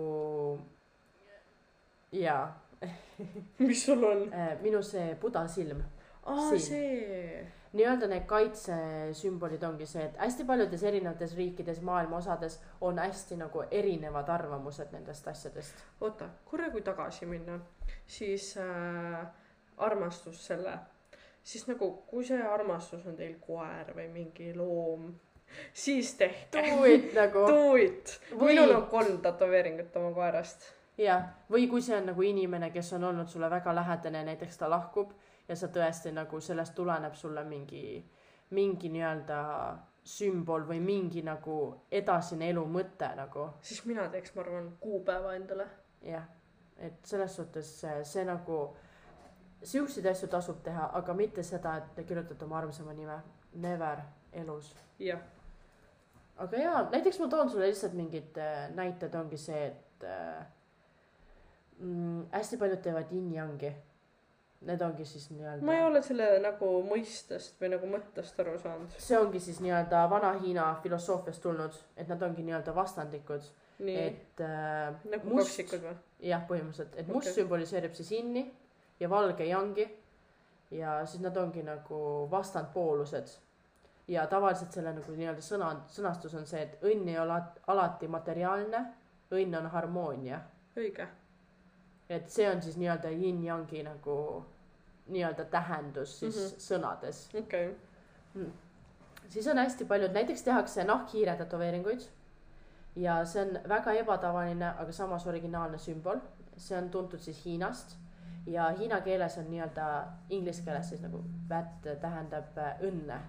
[2.13, 2.49] jaa,
[3.67, 4.27] mis sul on?
[4.63, 5.83] minu see budasilm.
[6.25, 6.61] aa, Siin.
[6.61, 7.47] see.
[7.73, 13.65] nii-öelda need kaitsesümbolid ongi see, et hästi paljudes erinevates riikides, maailma osades on hästi nagu
[13.71, 15.85] erinevad arvamused nendest asjadest.
[16.01, 17.59] oota, korra kui tagasi minna,
[18.07, 19.27] siis äh,
[19.77, 20.79] armastus selle,
[21.43, 25.11] siis nagu, kui see armastus on teil koer või mingi loom,
[25.73, 26.63] siis tehke.
[26.63, 28.21] tuid nagu Do it.
[28.41, 30.73] Või- minul on kolm tätoveeringut oma koerast.
[30.99, 34.71] jah, või kui see on nagu inimene, kes on olnud sulle väga lähedane, näiteks ta
[34.71, 35.13] lahkub
[35.49, 38.03] ja sa tõesti nagu sellest tuleneb sulle mingi,
[38.51, 39.39] mingi nii-öelda
[40.09, 45.67] sümbol või mingi nagu edasine elu mõte nagu siis mina teeks, ma arvan, kuupäeva endale.
[46.03, 46.25] jah,
[46.79, 48.61] et selles suhtes see, see nagu,
[49.63, 53.19] siukseid asju tasub teha, aga mitte seda, et te kirjutate oma armsama nime,
[53.55, 54.01] never
[54.33, 54.75] elus.
[54.99, 55.21] jah,
[56.45, 60.47] aga jaa, näiteks ma toon sulle lihtsalt mingid äh, näited, ongi see, et äh,
[61.81, 63.75] mm, hästi paljud teevad yin-yang'i.
[64.69, 65.63] Need ongi siis nii-öelda.
[65.63, 68.97] ma ei ole selle nagu mõistest või nagu mõttest aru saanud.
[68.99, 73.47] see ongi siis nii-öelda Vana-Hiina filosoofiast tulnud, et nad ongi nii-öelda vastandlikud,
[73.87, 75.95] et äh, nagu must- kaksikud või?
[76.27, 77.37] jah, põhimõtteliselt, et must okay.
[77.39, 78.49] sümboliseerib siis inni
[78.99, 79.87] ja valge yangi
[80.75, 83.39] ja siis nad ongi nagu vastandpoolused.
[84.09, 88.85] Ja tavaliselt selle nagu nii-öelda sõna, sõnastus on see, et õnn ei ole alati materiaalne,
[89.35, 90.41] õnn on harmoonia.
[90.79, 91.09] õige,
[92.09, 94.17] et see on siis nii-öelda yin-yangi nagu
[95.09, 96.43] nii-öelda tähendus siis mm.
[96.43, 96.65] -hmm.
[96.69, 97.29] sõnades.
[97.39, 98.51] okei okay..
[99.29, 102.01] siis on hästi paljud, näiteks tehakse nahkhiire tätoveeringuid.
[102.97, 106.21] ja see on väga ebatavaline, aga samas originaalne sümbol.
[106.57, 107.97] see on tuntud siis Hiinast
[108.47, 113.21] ja hiina keeles on nii-öelda inglise keeles siis nagu that tähendab äh, õnne.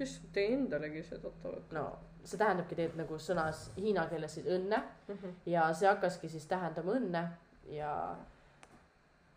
[0.00, 1.84] issand, tee endalegi see tatovad no
[2.24, 5.14] see tähendabki tegelikult nagu sõnas hiina keeles siis õnne mm.
[5.14, 5.36] -hmm.
[5.46, 7.28] ja see hakkaski siis tähendama õnne
[7.74, 7.92] ja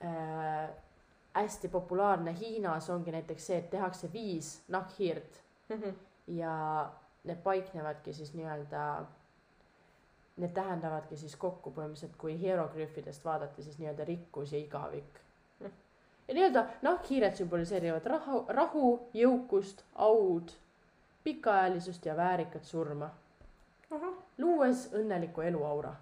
[0.03, 0.69] äh,
[1.33, 5.93] hästi populaarne Hiinas ongi näiteks see, et tehakse viis nahkhiirt Mm -hmm.
[6.27, 6.91] ja
[7.23, 9.05] need paiknevadki siis nii-öelda,
[10.37, 15.19] need tähendavadki siis kokku põhimõtteliselt, kui hieroglüüfidest vaadata, siis nii-öelda rikkus ja igavik.
[16.27, 20.53] Ja nii-öelda nahkhiired sümboliseerivad rahu, rahu, jõukust, aud,
[21.23, 23.09] pikaajalisust ja väärikat surma,
[24.37, 25.93] luues õnneliku eluaura.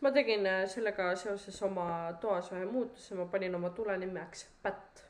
[0.00, 5.02] ma tegin äh, sellega seoses oma toas ühe muutuse, ma panin oma tule nimeks Pätt.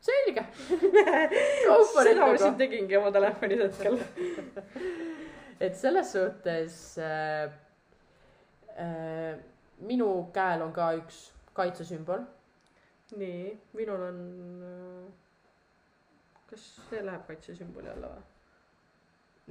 [0.00, 0.44] selge.
[2.02, 2.54] seda ma siin.
[2.58, 3.98] tegingi oma telefonis hetkel.
[5.66, 7.50] et selles suhtes äh,
[8.78, 9.38] äh,
[9.78, 12.24] minu käel on ka üks kaitsesümbol.
[13.18, 13.48] nii,
[13.78, 14.20] minul on.
[16.50, 18.22] kas see läheb kaitsesümboli alla või?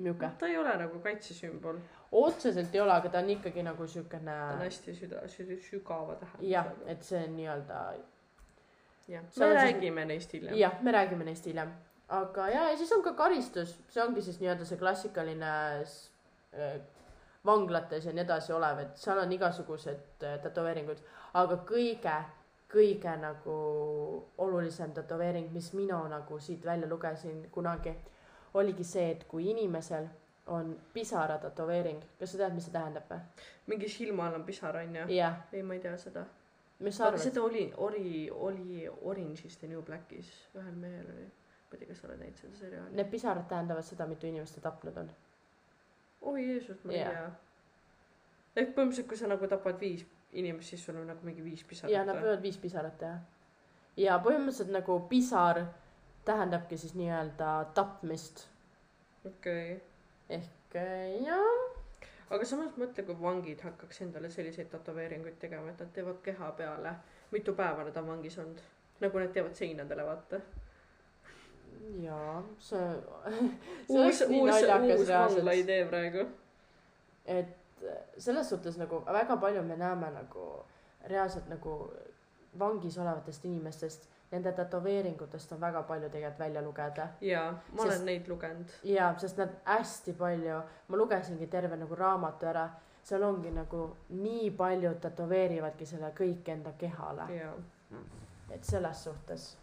[0.04, 1.78] niuke, ta ei ole nagu kaitsesümbol,
[2.12, 6.65] otseselt ei ole, aga ta on ikkagi nagu siukene ta on hästi süda, sügava jah,
[6.65, 6.91] tähendusega.
[6.91, 7.82] et see on nii-öelda
[9.08, 10.58] jah, me räägime neist hiljem.
[10.58, 11.73] jah, me räägime neist hiljem.
[12.08, 16.80] aga ja, ja siis on ka karistus, see ongi siis nii-öelda see klassikaline äh,
[17.45, 21.04] vanglates ja nii edasi olev, et seal on igasugused äh, tätoveeringud,
[21.38, 22.17] aga kõige,
[22.73, 23.55] kõige nagu
[24.38, 27.93] olulisem tätoveering, mis mina nagu siit välja lugesin kunagi,
[28.53, 30.07] oligi see, et kui inimesel
[30.47, 33.19] on pisara tätoveering, kas sa tead, mis see tähendab või?
[33.71, 35.05] mingi silma all on pisar onju.
[35.13, 36.25] jah, ei, ma ei tea seda.
[37.07, 41.29] aga seda oli, oli, oli Orange'is the New Black'is, ühel mehel oli.
[41.69, 42.95] ma ei tea, kas sa oled näinud seda seriaali?
[42.99, 45.13] Need pisarad tähendavad seda, mitu inimest ta tapnud on.
[46.33, 47.13] oi Jeesus, ma ei Jah.
[47.13, 47.31] tea.
[48.55, 50.03] ehk põhimõtteliselt, kui sa nagu tapad viis
[50.34, 53.19] inimest, siis sul on nagu mingi viis pisarat ja nad võivad viis pisarat teha.
[53.98, 55.65] ja põhimõtteliselt nagu pisar
[56.26, 58.48] tähendabki siis nii-öelda tapmist
[59.26, 59.80] okei okay..
[60.30, 61.63] ehk äh, jah,
[62.34, 66.96] aga samas mõtle, kui vangid hakkaks endale selliseid tätoveeringuid tegema, et nad teevad keha peale,
[67.32, 68.62] mitu päeva nad on vangis olnud.
[69.04, 70.39] nagu nad teevad seinadele, vaata.
[72.04, 72.86] jaa, see,
[73.89, 74.63] see uus, uus,
[75.00, 76.28] uus vangla idee praegu.
[77.26, 77.60] et
[78.17, 80.65] selles suhtes nagu väga palju me näeme nagu
[81.10, 81.91] reaalselt nagu
[82.60, 88.06] vangis olevatest inimestest, nende tätoveeringutest on väga palju tegelikult välja lugeda jaa, ma Sest- olen
[88.06, 88.69] neid lugenud.
[88.84, 92.69] jaa, sest nad hästi palju, ma lugesingi terve nagu raamatu ära,
[93.04, 97.24] seal ongi nagu nii paljud tätoveerivadki selle kõik enda kehale,
[98.52, 99.58] et selles suhtes.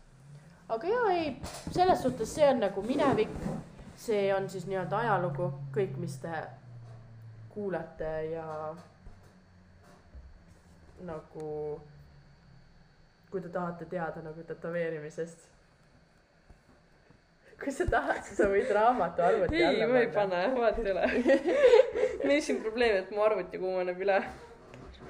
[0.68, 1.36] aga jaa, ei,
[1.70, 3.30] selles suhtes see on nagu minevik,
[3.96, 6.30] see on siis nii-öelda ajalugu, kõik, mis te
[7.54, 8.74] kuulete ja
[11.06, 11.80] nagu,
[13.30, 15.48] kui te tahate teada nagu tätoveerimisest.
[17.60, 20.92] kui sa tahad, siis sa võid raamatu arvuti ei, alla ma ei pane, vahet ei
[20.94, 21.08] ole.
[22.28, 24.16] meil siin probleem, et mu arvuti kuumeneb üle.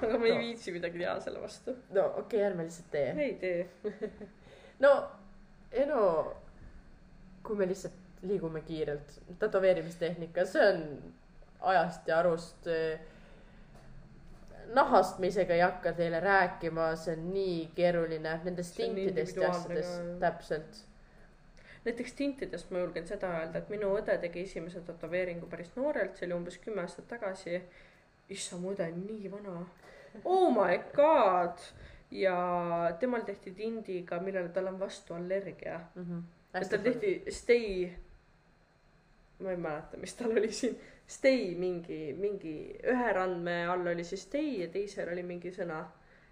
[0.01, 0.41] aga ma ei No.
[0.41, 1.77] viitsi midagi teha selle vastu.
[1.95, 3.15] no okei okay,, ärme lihtsalt tee.
[3.23, 3.69] ei tee.
[4.83, 4.91] no,
[5.71, 6.03] ei no,
[7.43, 10.83] kui me lihtsalt liigume kiirelt, tätoveerimistehnika, see on
[11.61, 12.67] ajast ja arust.
[14.73, 20.01] nahast me isegi ei hakka teile rääkima, see on nii keeruline, nendest tintidest ja asjadest,
[20.19, 20.81] täpselt.
[21.85, 26.29] näiteks tintidest ma julgen seda öelda, et minu õde tegi esimese tätoveeringu päris noorelt, see
[26.29, 27.61] oli umbes kümme aastat tagasi.
[28.29, 29.65] issand, mu õde on nii vana.
[30.23, 31.59] Oh my god.
[32.11, 32.37] ja
[32.99, 35.79] temal tehti tindiga, millele tal on vastu allergia.
[36.53, 37.91] et tal tehti stay,
[39.39, 40.79] ma ei mäleta, mis tal oli siin,
[41.11, 42.53] stay mingi, mingi
[42.87, 45.81] ühe randme all oli siis stay ja teisel oli mingi sõna.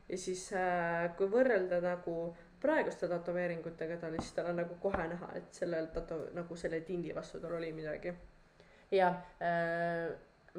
[0.10, 2.16] ja siis äh, kui võrrelda nagu
[2.62, 7.14] praeguste tätoveeringutega tal, siis tal on nagu kohe näha, et sellel tato-, nagu selle tindi
[7.16, 8.14] vastu tal oli midagi.
[8.92, 9.12] ja
[9.44, 10.10] äh,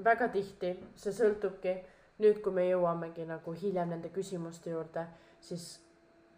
[0.04, 1.74] väga tihti see sõltubki,
[2.20, 5.06] nüüd kui me jõuamegi nagu hiljem nende küsimuste juurde,
[5.40, 5.72] siis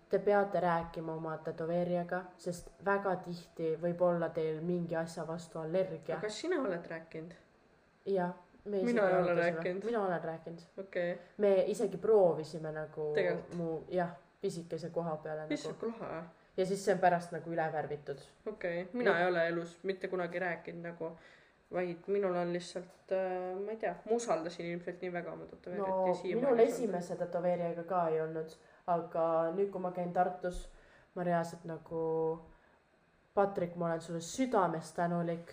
[0.09, 6.21] te peate rääkima oma tätoveerijaga, sest väga tihti võib olla teil mingi asja vastu allergia
[6.21, 7.41] kas sina oled rääkinud?
[8.07, 8.33] jah,
[8.65, 9.85] Mina ei ole rääkinud.
[9.85, 13.55] mina olen rääkinud, okei okay., me isegi proovisime nagu Tegelikult?
[13.55, 14.11] mu jah,
[14.41, 16.23] pisikese koha peale issand nagu kui lahe.
[16.57, 18.19] ja siis see on pärast nagu üle värvitud.
[18.47, 19.19] okei okay., mina No.
[19.19, 21.11] ei ole elus mitte kunagi rääkinud nagu,
[21.73, 25.88] vaid minul on lihtsalt äh,, ma ei tea, ma usaldasin ilmselt nii väga oma tätoveerijat
[25.88, 28.55] no ja minul esimese tätoveerijaga ka ei olnud,
[28.87, 30.69] aga nüüd, kui ma käin Tartus,
[31.15, 32.03] ma reaalselt nagu
[33.35, 35.51] Patrik, ma olen sulle südamest tänulik,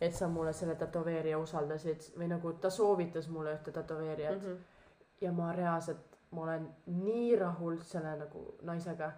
[0.00, 4.46] et sa mulle selle tätoveerija usaldasid või nagu ta soovitas mulle ühte tätoveerijat mm.
[4.46, 5.16] -hmm.
[5.20, 9.12] ja ma reaalselt, ma olen nii rahul selle nagu naisega.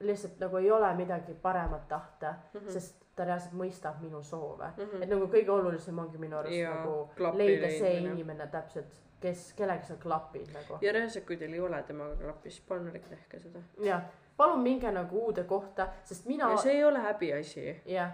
[0.00, 2.60] lihtsalt nagu ei ole midagi paremat tahta mm.
[2.60, 2.72] -hmm.
[2.72, 4.84] sest ta reaalselt mõistab minu soove mm.
[4.84, 5.02] -hmm.
[5.02, 8.14] et nagu kõige olulisem ongi minu arust Jaa, nagu leida see leidmine.
[8.14, 10.78] inimene täpselt, kes, kellega sa klapid nagu.
[10.80, 13.58] ja reaalselt, kui teil ei ole temaga klappi, siis palun ärge tehke seda.
[13.90, 14.02] jah,
[14.36, 17.82] palun minge nagu uude kohta, sest mina ja see ei ole häbiasi.
[17.86, 18.12] jah,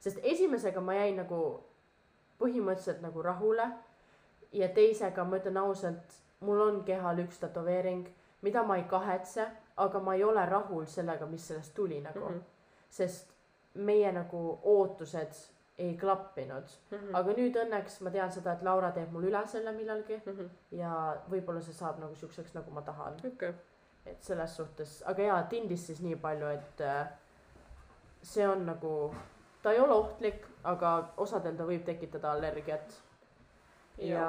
[0.00, 1.40] sest esimesega ma jäin nagu
[2.40, 3.70] põhimõtteliselt nagu rahule
[4.52, 8.06] ja teisega ma ütlen ausalt, mul on kehal üks tätoveering,
[8.42, 12.34] mida ma ei kahetse, aga ma ei ole rahul sellega, mis sellest tuli nagu mm.
[12.34, 12.42] -hmm.
[12.90, 13.32] sest
[13.74, 15.32] meie nagu ootused
[15.78, 16.98] ei klappinud mm.
[16.98, 17.16] -hmm.
[17.16, 20.46] aga nüüd õnneks ma tean seda, et Laura teeb mul üle selle millalgi Mhm.
[20.70, 23.52] ja võib-olla see saab nagu siukseks, nagu ma tahan, okei,
[24.06, 27.08] et selles suhtes, aga jaa, tindist siis nii palju, et äh,
[28.22, 29.14] see on nagu,
[29.66, 32.92] ta ei ole ohtlik, aga osadel ta võib tekitada allergiat.
[33.98, 34.26] ja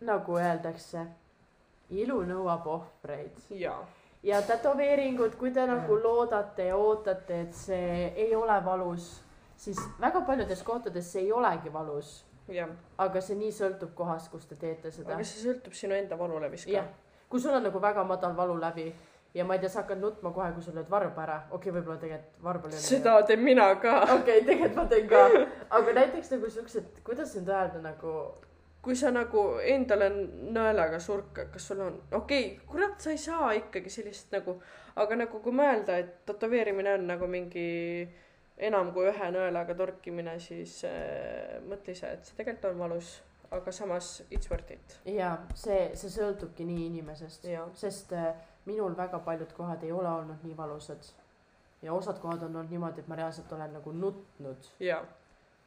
[0.00, 1.02] nagu öeldakse,
[1.90, 3.82] ilu nõuab ohvreid jaa.
[4.22, 9.12] ja tätoveeringud, kui te nagu loodate ja ootate, et see ei ole valus,
[9.56, 12.22] siis väga paljudes kohtades see ei olegi valus,
[13.04, 15.28] aga see nii sõltub kohast, kus te teete seda aga.
[15.28, 18.88] see sõltub sinu enda valulevist jah ka., kui sul on nagu väga madal valulävi
[19.34, 21.74] ja ma ei tea, sa hakkad nutma kohe, kui sul lööd varba ära, okei okay,,
[21.78, 22.84] võib-olla tegelikult varba löön.
[22.84, 23.98] seda teen mina ka.
[24.02, 25.22] okei okay,, tegelikult ma teen ka,
[25.78, 28.16] aga näiteks nagu siuksed, kuidas nüüd öelda nagu,
[28.84, 30.10] kui sa nagu endale
[30.52, 34.58] nõelaga surka, kas sul on, okei okay,, kurat, sa ei saa ikkagi sellist nagu,
[35.00, 37.66] aga nagu kui mõelda, et tätoveerimine on nagu mingi
[38.62, 43.14] enam kui ühe nõelaga torkimine, siis äh, mõtle ise, et see tegelikult on valus,
[43.52, 45.00] aga samas it's worth it.
[45.08, 47.48] jaa, see, see sõltubki nii inimesest,
[47.80, 48.32] sest äh,
[48.64, 51.02] minul väga paljud kohad ei ole olnud nii valusad.
[51.82, 54.68] ja osad kohad on olnud niimoodi, et ma reaalselt olen nagu nutnud,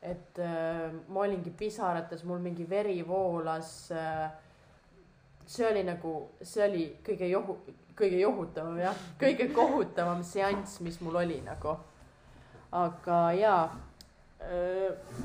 [0.01, 4.31] et äh, ma olingi pisarates, mul mingi veri voolas äh,.
[5.45, 7.59] see oli nagu, see oli kõige johu-,
[7.97, 11.77] kõige johutavam jah, kõige kohutavam seanss, mis mul oli nagu.
[12.71, 13.75] aga jaa,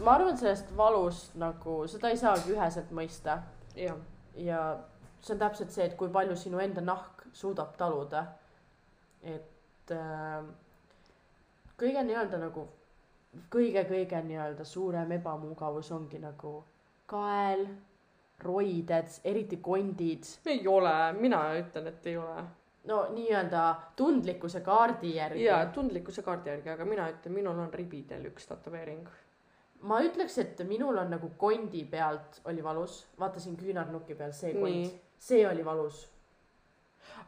[0.05, 3.41] ma arvan, sellest valust nagu seda ei saagi üheselt mõista
[3.77, 3.97] jaa,
[4.39, 4.61] ja
[5.21, 8.25] see on täpselt see, et kui palju sinu enda nahk suudab taluda.
[9.23, 10.45] et äh,
[11.81, 12.67] kõige nii-öelda nagu
[13.53, 16.55] kõige-kõige nii-öelda suurem ebamugavus ongi nagu
[17.11, 17.67] kael,
[18.41, 22.45] roided, eriti kondid, ei ole, mina ütlen, et ei ole.
[22.91, 23.65] no nii-öelda
[23.97, 25.45] tundlikkuse kaardi järgi.
[25.45, 29.07] jaa, tundlikkuse kaardi järgi, aga mina ütlen, minul on ribidel üks tätoveering.
[29.83, 34.99] ma ütleks, et minul on nagu kondi pealt oli valus, vaatasin küünarnuki peal see kond
[35.21, 36.09] see oli valus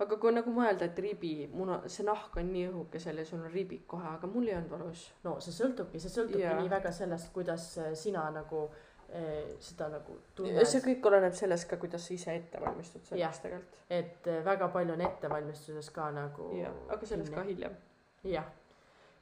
[0.03, 3.53] aga kui nagu mõelda, et ribi, muna, see nahk on nii õhukesel ja sul on
[3.53, 5.05] ribid kohe, aga mul ei olnud valus.
[5.25, 6.57] no see sõltubki, see sõltubki Jaa.
[6.61, 8.65] nii väga sellest, kuidas äh, sina nagu
[9.09, 13.13] eh, seda nagu see tunned, kõik oleneb sellest ka, kuidas sa ise ette valmistud Jah.
[13.13, 13.79] selleks tegelikult.
[13.91, 17.79] et eh, väga palju on ettevalmistuses ka nagu jah, aga sellest ka hiljem.
[18.25, 18.51] jah,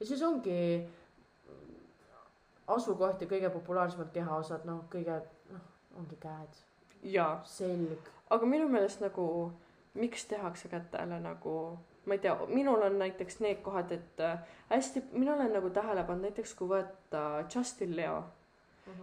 [0.00, 0.58] ja siis ongi
[2.70, 5.16] asukoht ja kõige populaarsemad kehaosad, noh, kõige
[5.50, 5.64] noh,
[5.98, 6.60] ongi käed,
[7.14, 9.26] jaa, selg, aga minu meelest nagu,
[9.94, 11.54] miks tehakse kätele nagu,
[12.06, 14.38] ma ei tea, minul on näiteks need kohad, et äh,
[14.70, 17.24] hästi, mina olen nagu tähele pannud, näiteks kui võtta
[17.54, 18.22] Justin Leo,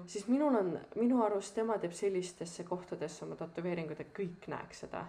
[0.05, 5.05] siis minul on, minu arust tema teeb sellistesse kohtadesse oma tätoveeringud, et kõik näeks seda.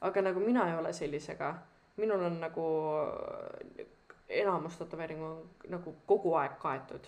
[0.00, 1.54] aga nagu mina ei ole sellisega,
[1.96, 2.68] minul on nagu
[4.28, 7.06] enamus tätoveeringu on nagu kogu aeg kaetud.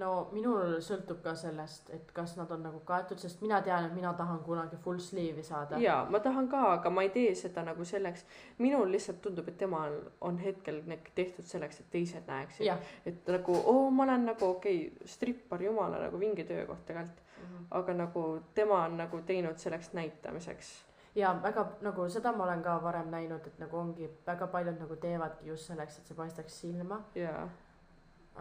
[0.00, 3.94] No minul sõltub ka sellest, et kas nad on nagu kaetud, sest mina tean, et
[3.96, 5.80] mina tahan kunagi full sleeve'i saada.
[5.80, 8.26] jaa, ma tahan ka, aga ma ei tee seda nagu selleks,
[8.58, 10.82] minul lihtsalt tundub, et temal on hetkel
[11.14, 12.88] tehtud selleks, et teised näeksid.
[13.06, 17.22] et nagu oo, ma olen nagu okei okay,, strippar, jumala nagu vinge töökoht tegelikult,
[17.70, 20.74] aga nagu tema on nagu teinud selleks näitamiseks.
[21.14, 24.96] ja väga nagu seda ma olen ka varem näinud, et nagu ongi väga paljud nagu
[24.96, 27.48] teevadki just selleks, et see paistaks silma, jaa,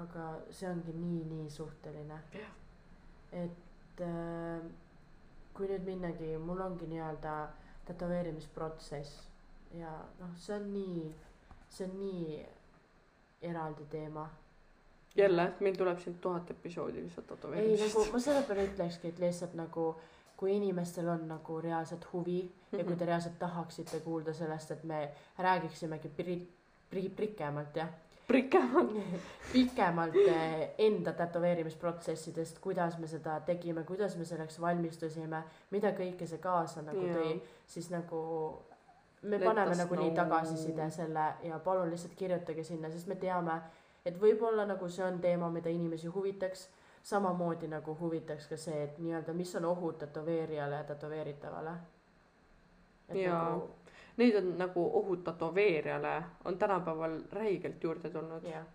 [0.02, 2.20] aga see ongi nii-nii suhteline.
[3.32, 4.66] Et äh,
[5.56, 7.36] kui nüüd minnagi, mul ongi nii-öelda
[7.88, 9.22] tätoveerimisprotsess
[9.80, 11.06] ja noh, see on nii,
[11.70, 12.42] see on nii
[13.52, 14.30] eraldi teema.
[15.16, 19.54] jälle, meil tuleb siin tuhat episoodi lihtsalt ei nagu ma selle peale ütlekski, et lihtsalt
[19.56, 19.94] nagu
[20.36, 22.80] kui inimestel on nagu reaalselt huvi mm -hmm.
[22.80, 26.48] ja kui te reaalselt tahaksite kuulda sellest, et me räägiksimegi pri-,
[26.90, 27.90] pri-, pikemalt jah,
[28.28, 28.90] prikemad.
[29.54, 36.42] pikemalt eh, enda tätoveerimisprotsessidest, kuidas me seda tegime, kuidas me selleks valmistusime, mida kõike see
[36.44, 37.20] kaasa nagu Jaa.
[37.20, 37.36] tõi,
[37.68, 38.22] siis nagu
[39.22, 40.18] me Let paneme us nagu nii know.
[40.24, 43.60] tagasiside selle ja palun lihtsalt kirjutage sinna, sest me teame,
[44.06, 46.70] et võib-olla nagu see on teema, mida inimesi huvitaks.
[47.06, 51.74] samamoodi nagu huvitaks ka see, et nii-öelda, mis on ohud tätoveerijale ja tätoveeritavale.
[53.14, 53.44] Jaa.
[53.44, 53.68] Nagu,
[54.18, 58.44] Neid on nagu ohud tätoveerijale on tänapäeval räigelt juurde tulnud.
[58.44, 58.66] jah.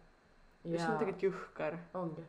[0.65, 1.79] ja see on tegelikult jõhker.
[1.95, 2.25] ongi.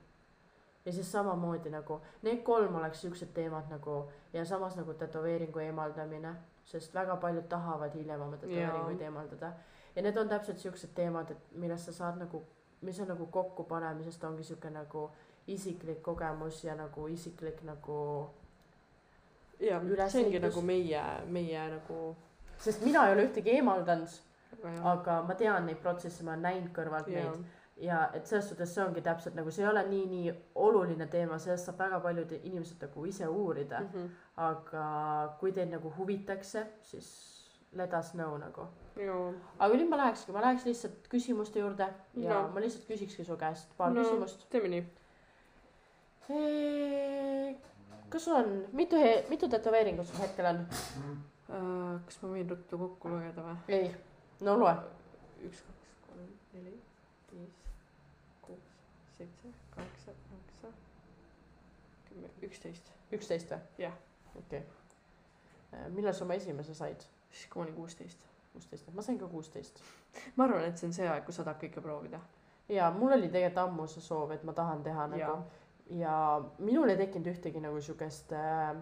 [0.86, 6.36] ja siis samamoodi nagu need kolm oleks siuksed teemad nagu ja samas nagu tätoveeringu eemaldamine,
[6.66, 9.52] sest väga paljud tahavad hiljem oma tätoveeringuid eemaldada.
[9.96, 12.44] ja need on täpselt siuksed teemad, et millest sa saad nagu,
[12.82, 15.10] mis on nagu kokkupanemisest ongi siuke nagu
[15.48, 18.30] isiklik kogemus ja nagu isiklik nagu,
[19.60, 22.16] ja see ongi nagu meie, meie nagu.
[22.62, 24.20] Sest mina ei ole ühtegi eemaldanud,
[24.62, 28.50] aga aga ma tean neid protsesse, ma olen näinud kõrvalt jah, neid ja et selles
[28.52, 32.00] suhtes see ongi täpselt nagu see ei ole nii, nii oluline teema, sellest saab väga
[32.04, 33.88] paljud inimesed nagu ise uurida mm.
[33.96, 34.10] Mhm.
[34.48, 34.84] aga
[35.40, 37.08] kui teid nagu huvitaks see, siis
[37.74, 38.68] let us know nagu.
[39.60, 42.48] aga nüüd ma lähekski, ma läheks lihtsalt küsimuste juurde ja No.
[42.54, 44.02] ma lihtsalt küsikski su käest paar No.
[44.02, 44.04] no.
[44.06, 44.46] küsimust.
[44.50, 44.86] teeme nii.
[48.10, 48.96] kas sul on, mitu,
[49.30, 50.66] mitu tätoveeringut sul hetkel on?
[52.06, 53.58] Kas ma võin ruttu kokku lugeda või?
[53.76, 53.90] ei,
[54.48, 54.74] no loe.
[55.48, 56.76] üks, kaks, kolm, neli,
[57.32, 57.58] viis,
[58.46, 58.70] kuus,
[59.18, 60.74] seitse, kaheksa, üheksa,
[62.10, 62.92] kümme, üksteist.
[63.18, 63.66] üksteist või?
[63.86, 63.98] Jah.
[64.36, 65.90] okei okay..
[65.96, 67.08] millal sa oma esimese said?
[67.32, 68.28] siis kui ma olin kuusteist.
[68.54, 69.84] kuusteist, ma sain ka kuusteist.
[70.36, 72.22] ma arvan, et see on see aeg, kus sa tahad kõike proovida.
[72.70, 75.44] ja mul oli tegelikult ammu see soov, et ma tahan teha nagu Jaa.
[76.00, 76.16] ja
[76.64, 78.76] minul ei tekkinud ühtegi nagu siukest äh,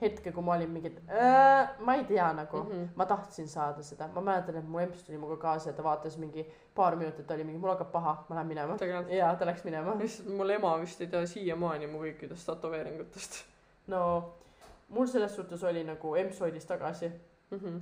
[0.00, 2.82] hetke, kui ma olin mingi, et äh, ma ei tea nagu mm, Mhm.
[2.82, 2.88] -hmm.
[2.96, 6.16] ma tahtsin saada seda, ma mäletan, et mu emps tuli minuga kaasa ja ta vaatas
[6.18, 8.76] mingi paar minutit oli mingi, mul hakkab paha, ma lähen minema.
[9.08, 9.94] ja ta läks minema.
[9.98, 13.44] lihtsalt mul ema vist ei tea siiamaani mu kõikidest tätoveeringutest
[13.86, 14.32] no
[14.88, 17.08] mul selles suhtes oli nagu emps hoidis tagasi
[17.50, 17.58] mm.
[17.58, 17.80] -hmm.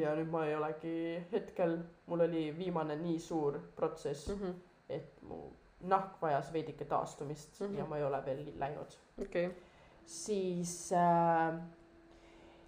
[0.00, 4.54] ja nüüd ma ei olegi hetkel, mul oli viimane nii suur protsess mm, Mm -hmm.
[4.88, 5.42] et mu
[5.80, 7.74] nahk vajas veidike taastumist mm Mhm.
[7.74, 7.78] -hmm.
[7.78, 8.96] ja ma ei ole veel läinud.
[9.22, 9.58] okei okay.,
[10.06, 11.60] siis äh,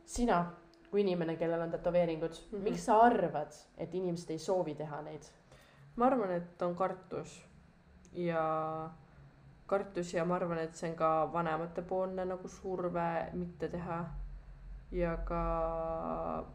[0.05, 0.45] sina
[0.91, 2.59] kui inimene, kellel on tätoveeringud mm.
[2.59, 2.63] -hmm.
[2.63, 5.23] miks sa arvad, et inimesed ei soovi teha neid?
[5.97, 7.43] ma arvan, et on kartus
[8.13, 8.91] ja
[9.67, 14.05] kartus ja ma arvan, et see on ka vanematepoolne nagu surve mitte teha.
[14.93, 15.41] ja ka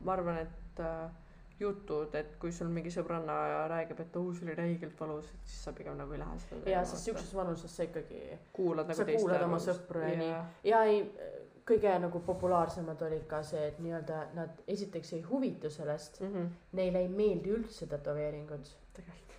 [0.02, 1.12] ma arvan, et äh,
[1.60, 3.36] jutud, et kui sul mingi sõbranna
[3.72, 6.84] räägib, et see oli räigelt valus, et siis sa pigem nagu ei lähe seda ja
[6.88, 8.22] sest siukses vanuses sa ikkagi
[8.55, 10.36] kuulad nagu sa kuulad oma sõpru ja nii.
[10.72, 11.01] ja ei,
[11.70, 16.34] kõige nagu populaarsemad olid ka see, et nii-öelda nad esiteks ei huvitu sellest, mm.
[16.34, 16.53] -hmm.
[16.80, 18.72] neile ei meeldi üldse tätoveeringud.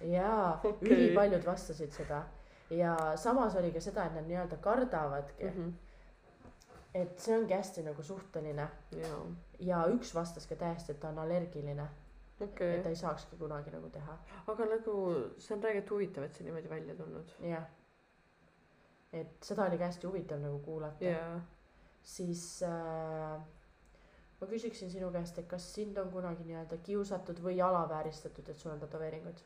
[0.00, 2.24] jaa okay., ülipaljud vastasid seda
[2.70, 5.72] ja samas oli ka seda, et nad nii-öelda kardavadki mm, -hmm.
[6.94, 9.24] et see ongi hästi nagu suhteline jaa,
[9.58, 11.88] ja üks vastas ka täiesti, et ta on allergiline
[12.46, 14.16] okay., et ta, ei saakski kunagi nagu teha,
[14.52, 14.96] aga nagu
[15.38, 17.36] see on räigelt huvitav, et see niimoodi välja tulnud.
[17.44, 17.68] jah.
[19.12, 21.40] et seda oli ka hästi huvitav nagu kuulata yeah.,
[22.02, 23.40] siis äh,
[24.40, 28.72] ma küsiksin sinu käest, et kas sind on kunagi nii-öelda kiusatud või alavääristatud, et sul
[28.72, 29.42] on tätoveeringud?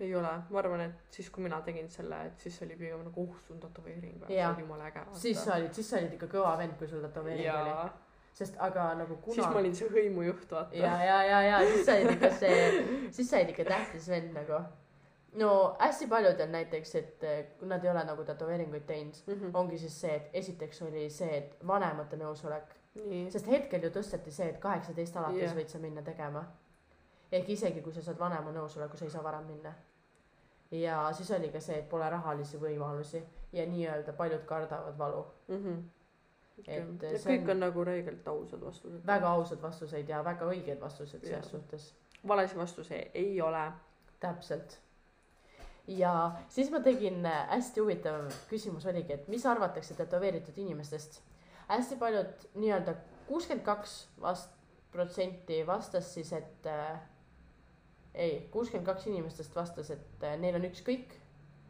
[0.00, 3.22] ei ole, ma arvan, et siis, kui mina tegin selle, et siis oli pigem nagu
[3.24, 5.02] oh, sul on tätoveering või, see oli jumala äge.
[5.24, 7.72] siis sa olid, siis sa olid ikka kõva vend, kui sul tätoveering oli,
[8.38, 10.76] sest aga nagu kuna siis ma olin see hõimujuht, vaata.
[10.78, 12.58] ja, ja, ja, ja siis sa olid ikka see,
[13.16, 14.60] siis sa olid ikka tähtis vend nagu.
[15.42, 15.48] no
[15.80, 19.50] hästi paljudel näiteks, et eh, kui nad ei ole nagu tätoveeringuid teinud, Mhm.
[19.54, 22.76] ongi siis see, et esiteks oli see, et vanemate nõusolek,
[23.30, 25.56] sest hetkel ju tõsteti see, et kaheksateist alates yeah.
[25.58, 26.44] võid sa minna tegema.
[27.32, 29.74] ehk isegi kui sa saad vanema nõusoleku, sa ei saa varem minna.
[30.70, 33.22] ja siis oli ka see, et pole rahalisi võimalusi
[33.52, 35.26] ja nii-öelda paljud kardavad valu.
[35.48, 35.97] Et
[36.66, 39.06] et see kõik on- on nagu räigelt ausad vastused.
[39.06, 41.94] väga ausad vastuseid ja väga õiged vastused selles suhtes
[42.28, 43.72] valesid vastuseid ei ole.
[44.20, 44.78] täpselt.
[45.86, 51.22] ja siis ma tegin äh, hästi huvitav küsimus oligi, et mis arvatakse tätoveeritud inimestest.
[51.68, 52.94] hästi paljud nii-öelda
[53.28, 54.50] kuuskümmend kaks vast-,
[54.92, 57.00] protsenti vastas siis, et äh,
[58.14, 61.14] ei, kuuskümmend kaks inimestest vastas, et äh, neil on ükskõik,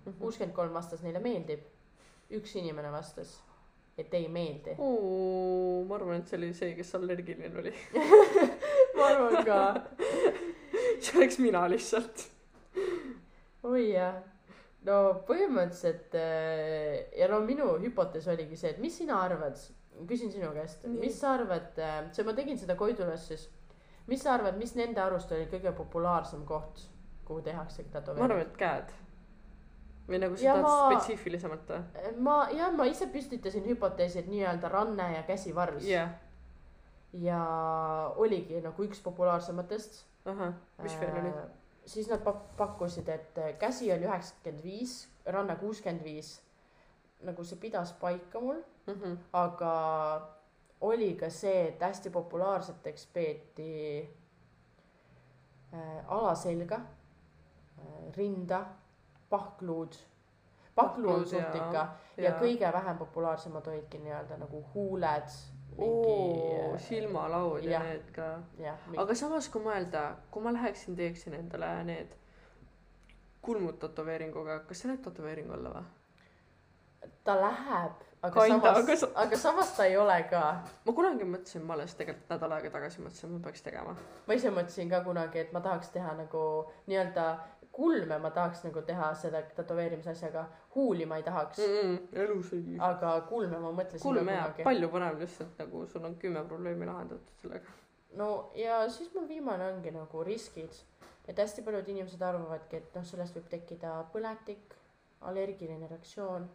[0.07, 0.19] Mhm.
[0.19, 1.61] kuuskümmend kolm vastas neile meeldib.
[2.31, 3.41] üks inimene vastas,
[3.99, 4.77] et ei meeldi.
[4.79, 7.73] ma arvan, et see oli see, kes allergiline oli.
[8.97, 9.61] ma arvan ka.
[11.01, 12.27] see oleks mina lihtsalt.
[13.69, 14.21] oi jah,
[14.87, 19.59] no põhimõtteliselt äh, ja no minu hüpotees oligi see, et mis sina arvad,
[20.09, 21.75] küsin sinu käest, mis sa arvad,
[22.15, 23.49] see ma tegin seda Koidulas siis,
[24.09, 26.87] mis sa arvad, mis nende arust oli kõige populaarsem koht,
[27.27, 28.95] kuhu tehakse ma arvan, et käed.
[30.09, 32.15] Või nagu sa tahad ma- spetsiifilisemalt või?
[32.25, 36.11] ma jah, ma ise püstitasin hüpoteesi, et nii-öelda ranne ja käsivarvs jah,
[37.13, 37.43] ja
[38.17, 40.05] oligi nagu üks populaarsematest.
[40.25, 41.33] ahah, mis veel oli?
[41.89, 46.41] siis nad pak- pakkusid, et äh, käsi oli üheksakümmend viis, ranne kuuskümmend viis.
[47.23, 49.17] nagu see pidas paika mul, Mhm.
[49.33, 49.73] aga
[50.81, 54.09] oli ka see, et hästi populaarseteks peeti
[55.75, 58.61] äh, alaselga äh,, rinda,
[59.31, 59.95] pahkluud,
[60.75, 65.31] pahklu on ja- suht ikka ja, ja kõige vähem populaarsemad olidki nii-öelda nagu huuled.
[65.79, 67.85] oo, silmalaud ja jah.
[67.85, 68.29] need ka.
[68.97, 72.17] aga samas, kui mõelda, kui ma läheksin, teeksin endale need
[73.43, 75.87] kulmud tätoveeringuga, kas see läheb tätoveering alla või?
[77.25, 80.43] ta läheb, aga Kinda, samas aga aga samas ta ei ole ka.
[80.87, 83.95] ma kunagi mõtlesin, ma alles tegelikult nädal aega tagasi mõtlesin, et ma peaks tegema.
[84.27, 86.43] ma ise mõtlesin ka kunagi, et ma tahaks teha nagu
[86.87, 87.27] nii-öelda
[87.79, 91.59] kulme ma tahaks nagu teha selle tätoveerimise asjaga, huuli ma ei tahaks.
[91.59, 92.77] Mm, -mm, elus ei.
[92.91, 97.43] aga kulme ma mõtlesin kulme jääb palju põnev lihtsalt nagu sul on kümme probleemi lahendatud
[97.43, 97.77] sellega.
[98.21, 100.81] no ja siis mul viimane ongi nagu riskid,
[101.29, 104.75] et hästi paljud inimesed arvavadki, et noh, sellest võib tekkida põletik,
[105.31, 106.49] allergiline reaktsioon,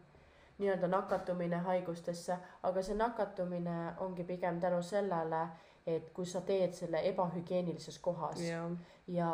[0.57, 5.47] nii-öelda nakatumine haigustesse, aga see nakatumine ongi pigem tänu sellele,
[5.87, 8.61] et kui sa teed selle ebahügieenilises kohas ja,
[9.07, 9.31] ja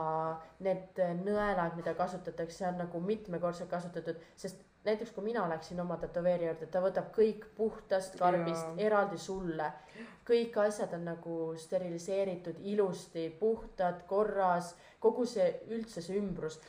[0.66, 6.48] need nõelad, mida kasutatakse, on nagu mitmekordselt kasutatud, sest näiteks kui mina läksin oma tätoveeri
[6.48, 8.76] juurde, ta võtab kõik puhtast karbist Jaa.
[8.88, 9.72] eraldi sulle.
[10.30, 16.60] kõik asjad on nagu steriliseeritud ilusti, puhtad, korras, kogu see üldse see ümbrus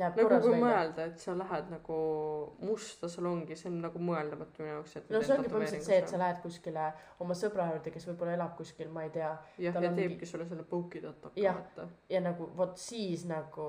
[0.00, 0.60] näeb nagu kui välja.
[0.66, 1.96] mõelda, et sa lähed nagu
[2.66, 5.10] musta salongi, see on nagu mõeldamatu minu jaoks, et.
[5.10, 6.86] no see ongi põhimõtteliselt see, et sa lähed kuskile
[7.24, 10.26] oma sõbra juurde, kes võib-olla elab kuskil, ma ei tea, jah, ja on mingi- teebki
[10.30, 11.54] sulle selle pauki tataka, Jah.
[11.60, 11.88] vaata.
[12.12, 13.68] ja nagu vot siis nagu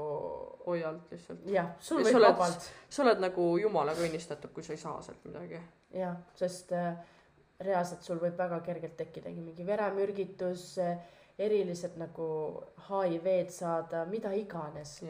[0.65, 1.45] hoia alt lihtsalt.
[1.51, 5.59] jah, sul võib vabalt sa oled nagu jumalaga õnnistatud, kui sa ei saa sealt midagi.
[5.93, 6.95] jah, sest äh,
[7.59, 10.75] reaalselt sul võib väga kergelt tekkidagi mingi veremürgitus,
[11.37, 12.27] erilised nagu
[12.87, 15.01] HIV-d saada, mida iganes.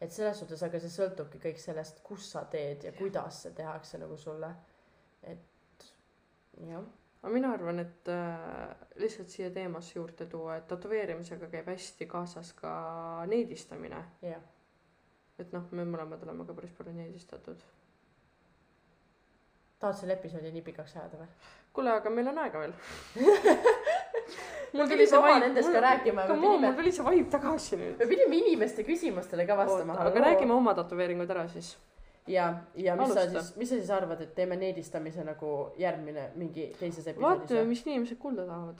[0.00, 3.98] et selles suhtes, aga see sõltubki kõik sellest, kus sa teed ja kuidas see tehakse
[3.98, 4.50] nagu sulle.
[5.22, 5.86] et
[6.66, 6.82] jah,
[7.22, 12.52] aga mina arvan, et äh, lihtsalt siia teemasse juurde tuua, et tätoveerimisega käib hästi kaasas
[12.52, 14.04] ka needistamine.
[14.22, 14.42] jah.
[15.38, 17.62] et noh, me mõlemad oleme ka päris palju needistatud.
[19.78, 21.34] tahad selle episoodi nii pikaks ajada või?
[21.72, 22.74] kuule, aga meil on aega veel.
[24.72, 27.98] Mul tuli vaba nendest ka rääkima, pidime- mul tuli see vibe tagasi nüüd.
[27.98, 29.96] me pidime inimeste küsimustele ka vastama.
[29.98, 31.76] aga räägime oma tätoveeringud ära siis.
[32.26, 33.42] ja, ja mis sa Alusta.
[33.42, 37.86] siis, mis sa siis arvad, et teeme needistamise nagu järgmine mingi teises episoodis vaatame, mis
[37.86, 38.78] inimesed kuulda tahavad.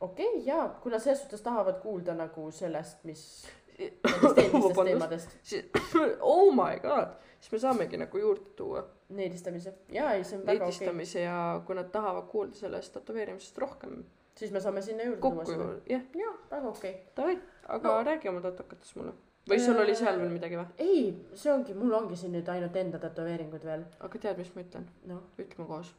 [0.00, 5.36] okei okay,, jaa, kuna selles suhtes tahavad kuulda nagu sellest, mis nendest teemadest,
[6.34, 10.66] oh my god, siis me saamegi nagu juurde tuua needistamise, jaa, ei, see on väga
[10.66, 11.22] okei okay..
[11.22, 14.02] ja kui nad tahavad kuulda sellest tätoveerimisest rohkem
[14.38, 15.64] siis me saame sinna juurde kokku tuua seda.
[15.64, 17.12] ju, jah, jaa, väga okei okay..
[17.16, 17.36] davai,
[17.68, 17.94] aga No.
[17.98, 18.04] no.
[18.10, 19.12] räägi oma tätokatest mulle.
[19.50, 20.66] või sul oli seal veel midagi või?
[20.78, 21.02] ei,
[21.34, 24.86] see ongi, mul ongi siin nüüd ainult enda tätoveeringud veel, aga tead, mis ma ütlen?
[25.10, 25.22] noh.
[25.38, 25.92] ütleme koos.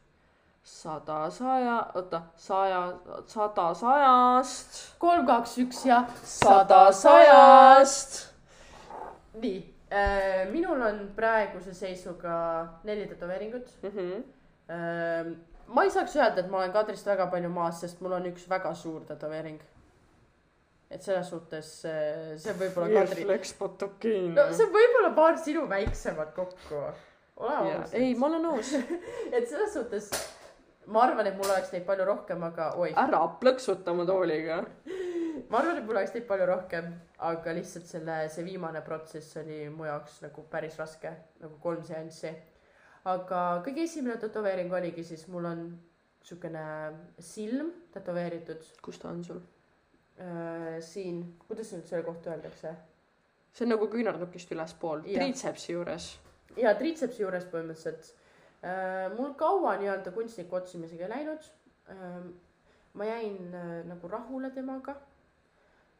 [0.63, 2.81] sada saja, oota, saja,
[3.27, 4.81] sada sajast.
[4.99, 8.19] kolm, kaks, üks ja sada sajast.
[9.43, 9.57] nii
[9.93, 12.35] äh,, minul on praeguse seisuga
[12.83, 14.23] neli tätoveeringut Mhm.
[14.69, 15.33] äh,.
[15.67, 18.47] Ma ei saaks öelda, et ma olen Kadrist väga palju maas, sest mul on üks
[18.49, 19.61] väga suur tätoveering.
[20.93, 24.35] et selles suhtes äh, see on võib-olla Kadri, Läks Potokiin.
[24.35, 26.83] no see on võib-olla paar sinu väiksemat kokku.
[27.37, 27.93] ole aus.
[27.93, 28.75] ei, ma olen nõus.
[29.35, 30.11] et selles suhtes
[30.85, 34.61] ma arvan, et mul oleks neid palju rohkem, aga oi, ära plõksuta oma tooliga.
[35.49, 36.89] ma arvan, et mul oleks neid palju rohkem,
[37.29, 42.33] aga lihtsalt selle, see viimane protsess oli mu jaoks nagu päris raske, nagu kolm seanssi.
[43.09, 45.65] Aga kõige esimene tätoveering oligi siis, mul on
[46.23, 46.63] siukene
[47.19, 49.41] silm tätoveeritud kus ta on sul?
[50.21, 52.75] äh, siin, kuidas nüüd selle kohta öeldakse?
[53.53, 56.09] see on nagu küünarnukist ülespool, triitsepsi juures.
[56.57, 58.13] ja triitsepsi juures põhimõtteliselt
[58.63, 59.11] äh,.
[59.17, 61.51] mul kaua nii-öelda kunstniku otsimisega ei läinud
[61.91, 62.19] äh,.
[62.93, 64.95] ma jäin äh, nagu rahule temaga.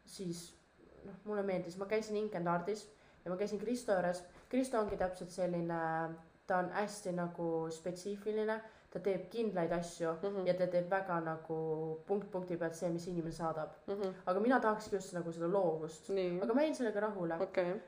[0.06, 0.52] siis
[1.06, 2.88] noh, mulle meeldis, ma käisin Ink and Artis
[3.26, 4.24] ja ma käisin Kristo juures.
[4.50, 5.80] Kristo ongi täpselt selline,
[6.48, 8.58] ta on hästi nagu spetsiifiline,
[8.92, 10.46] ta teeb kindlaid asju Mhm.
[10.48, 11.58] ja ta teeb väga nagu
[12.08, 13.70] punkt punkti pealt see, mis inimene saadab.
[13.88, 14.14] Mhm.
[14.26, 16.10] aga mina tahakski just nagu seda loovust.
[16.10, 17.40] aga ma jäin sellega rahule.
[17.42, 17.82] okei.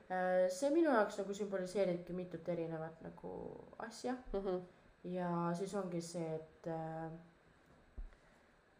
[0.50, 3.30] see minu jaoks nagu sümboliseeribki mitut erinevat nagu
[3.78, 4.60] asja Mhm.
[5.04, 7.10] ja siis ongi see, et äh,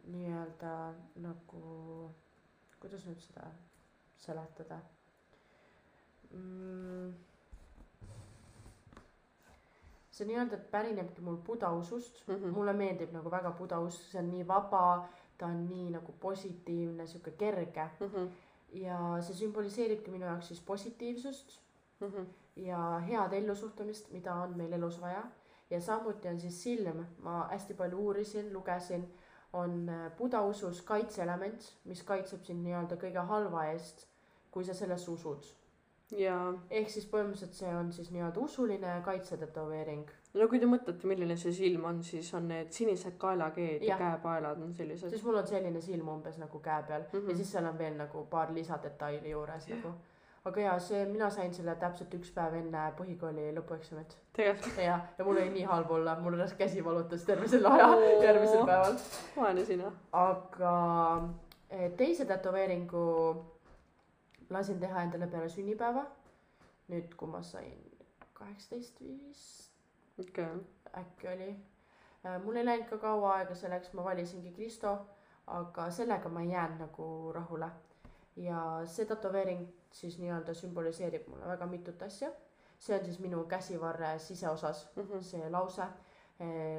[0.07, 0.73] nii-öelda
[1.17, 2.11] nagu,
[2.81, 3.47] kuidas nüüd seda
[4.17, 4.79] seletada
[6.33, 7.15] mm,.
[10.17, 12.35] See nii-öelda pärinebki mul buda usust mm.
[12.35, 12.55] -hmm.
[12.57, 15.09] mulle meeldib nagu väga buda usk, see on nii vaba,
[15.39, 18.27] ta on nii nagu positiivne, sihuke kerge Mhm.
[18.73, 21.59] ja see sümboliseeribki minu jaoks siis positiivsust
[22.01, 22.23] Mhm.
[22.57, 25.23] ja head ellusuhtumist, mida on meil elus vaja.
[25.71, 29.05] ja samuti on siis silm, ma hästi palju uurisin, lugesin,
[29.53, 34.07] on äh, buda usus kaitseelement, mis kaitseb sind nii-öelda kõige halva eest,
[34.51, 35.45] kui sa sellesse usud.
[36.11, 40.05] Ja ehk siis põhimõtteliselt see on siis nii-öelda usuline kaitsetetoveering.
[40.35, 43.99] no kui te mõtlete, milline see silm on, siis on need sinised kaelakeed ja Jah.
[43.99, 45.11] käepaelad on sellised.
[45.11, 47.25] siis mul on selline silm umbes nagu käe peal mm Mhm.
[47.27, 47.31] -hmm.
[47.31, 49.93] ja siis seal on veel nagu paar lisadetaili juures nagu.
[50.45, 55.25] aga jaa, see, mina sain selle täpselt üks päev enne põhikooli lõpueksamit tegelikult ja, ja
[55.25, 58.23] mul oli nii halb olla, mul alles käsi valutas terve selle aja Oo.
[58.27, 58.95] järgmisel päeval.
[59.37, 59.93] vaene sina.
[60.13, 61.29] aga
[61.71, 63.45] eh, teise tätoveeringu
[64.51, 66.07] lasin teha endale peale sünnipäeva.
[66.89, 67.81] nüüd, kui ma sain
[68.35, 69.73] kaheksateist vist
[70.19, 70.61] okei okay..
[71.03, 71.57] äkki oli.
[72.45, 74.93] mul ei läinud ka kaua aega selleks, ma valisingi Kristo,
[75.47, 77.71] aga sellega ma ei jäänud nagu rahule.
[78.37, 82.31] ja see tätoveering siis nii-öelda sümboliseerib mulle väga mitut asja.
[82.79, 85.21] see on siis minu käsivarre siseosas, Mhm.
[85.21, 85.83] see lause.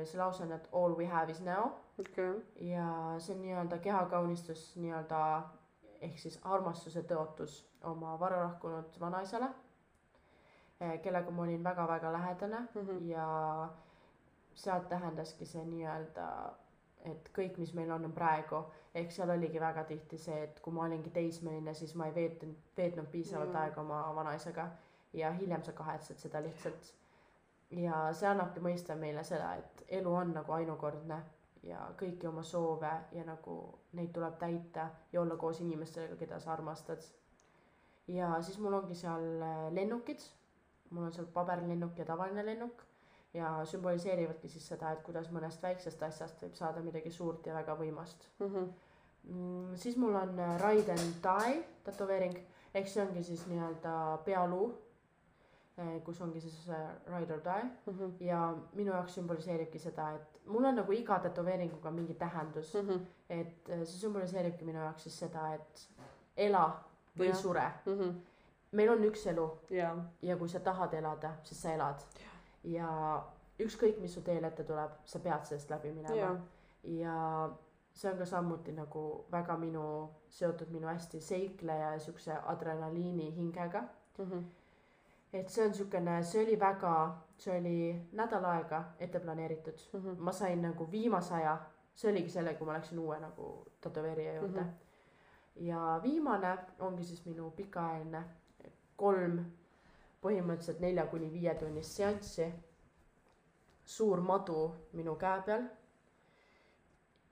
[0.05, 2.41] see lause on, et all we have is now okei.
[2.72, 5.41] ja see on nii-öelda kehakaunistus nii-öelda
[6.02, 9.50] ehk siis armastuse tõotus oma varalahkunud vanaisale,
[11.02, 13.10] kellega ma olin väga-väga lähedane Mhm.
[13.10, 13.70] ja
[14.54, 16.28] sealt tähendaski see nii-öelda,
[17.06, 18.64] et kõik, mis meil on, on praegu.
[18.95, 22.56] ehk seal oligi väga tihti see, et kui ma olingi teismeline, siis ma ei veetnud,
[22.78, 23.56] veetnud piisavalt Mm.
[23.56, 24.70] aega oma vanaisaga
[25.14, 26.93] ja hiljem sa kahetsed seda lihtsalt.
[27.72, 31.22] ja see annabki mõista meile seda, et elu on nagu ainukordne
[31.68, 33.57] ja kõiki oma soove ja nagu
[33.97, 37.03] neid tuleb täita ja olla koos inimestega, keda sa armastad.
[38.07, 40.24] ja siis mul ongi seal äh, lennukid,
[40.89, 42.84] mul on seal paberlennuk ja tavaline lennuk
[43.34, 47.76] ja sümboliseerivadki siis seda, et kuidas mõnest väiksest asjast võib saada midagi suurt ja väga
[47.76, 48.70] võimast Mhm.
[49.24, 49.76] mm,.
[49.76, 52.38] siis mul on äh, Ride and Die tätoveering
[52.74, 53.93] ehk see ongi siis nii-öelda
[54.26, 54.72] pealuu,
[56.06, 58.14] kus ongi siis äh, Ride or Die Mhm.
[58.20, 63.04] ja minu jaoks sümboliseeribki seda, et mul on nagu iga tätoveeringuga mingi tähendus, Mhm.
[63.30, 65.88] et äh, see sümboliseeribki minu jaoks siis seda, et
[66.38, 66.80] ela
[67.18, 67.36] või Jah.
[67.38, 67.72] sure.
[67.86, 68.16] Mhm.
[68.72, 72.02] meil on üks elu ja, ja kui sa tahad elada, siis sa elad.
[72.64, 73.24] ja
[73.60, 76.40] ükskõik, mis su teel ette tuleb, sa pead sellest läbi ja minema.
[76.84, 77.50] ja
[77.94, 83.84] see on ka samuti nagu väga minu, seotud minu hästi seikleja ja siukse adrenaliini hingega.
[84.18, 84.44] Mhm.
[85.34, 86.94] Et see on siukene, see oli väga,
[87.38, 87.78] see oli
[88.16, 89.80] nädal aega ette planeeritud.
[89.94, 90.20] Mhm.
[90.20, 91.58] ma sain nagu viimase aja,
[91.96, 94.68] see oligi selle, kui ma läksin uue nagu tätoveerija juurde mm.
[94.68, 95.66] -hmm.
[95.66, 98.24] ja viimane ongi siis minu pikaajaline
[98.96, 99.40] kolm
[100.22, 102.54] põhimõtteliselt nelja kuni viietunnist seanssi.
[103.86, 105.64] suur madu minu käe peal.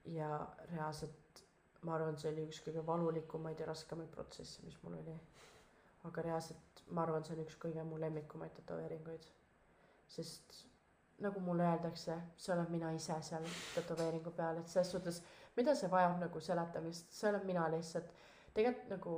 [0.06, 1.43] ja reaalselt
[1.82, 5.16] ma arvan, see oli üks kõige valulikumaid ja raskemaid protsesse, mis mul oli.
[6.04, 9.25] aga reaalselt ma arvan, see on üks kõige mu lemmikumaid tätoveeringuid.
[10.07, 10.65] sest
[11.25, 15.21] nagu mulle öeldakse, see olen mina ise seal tätoveeringu peal, et selles suhtes,
[15.55, 18.11] mida see vajab nagu seletamist, see olen mina lihtsalt.
[18.53, 19.15] tegelikult nagu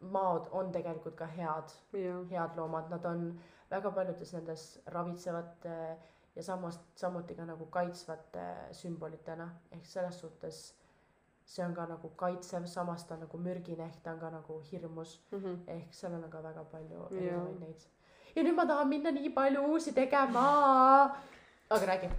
[0.00, 3.26] maod on tegelikult ka head, ja, head loomad, nad on
[3.70, 5.76] väga paljudes nendes ravitsevate
[6.36, 10.60] ja samas samuti ka nagu kaitsvate sümbolitena ehk selles suhtes
[11.50, 14.60] see on ka nagu kaitsev, samas ta on nagu mürgine ehk ta on ka nagu
[14.70, 15.54] hirmus Mhm.
[15.66, 17.80] ehk seal on ka väga palju erinevaid neid.
[18.36, 20.44] ja nüüd ma tahan minna nii palju uusi tegema.
[21.70, 22.10] aga räägi.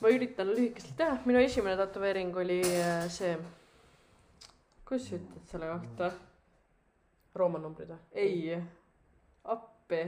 [0.00, 3.36] ma üritan lühikeselt teha, minu esimene tätoveering oli äh, see,
[4.88, 6.10] kuidas sa ütled selle kohta?
[7.34, 7.98] Rooma numbrid või?
[8.12, 8.62] ei,
[9.44, 10.00] appi.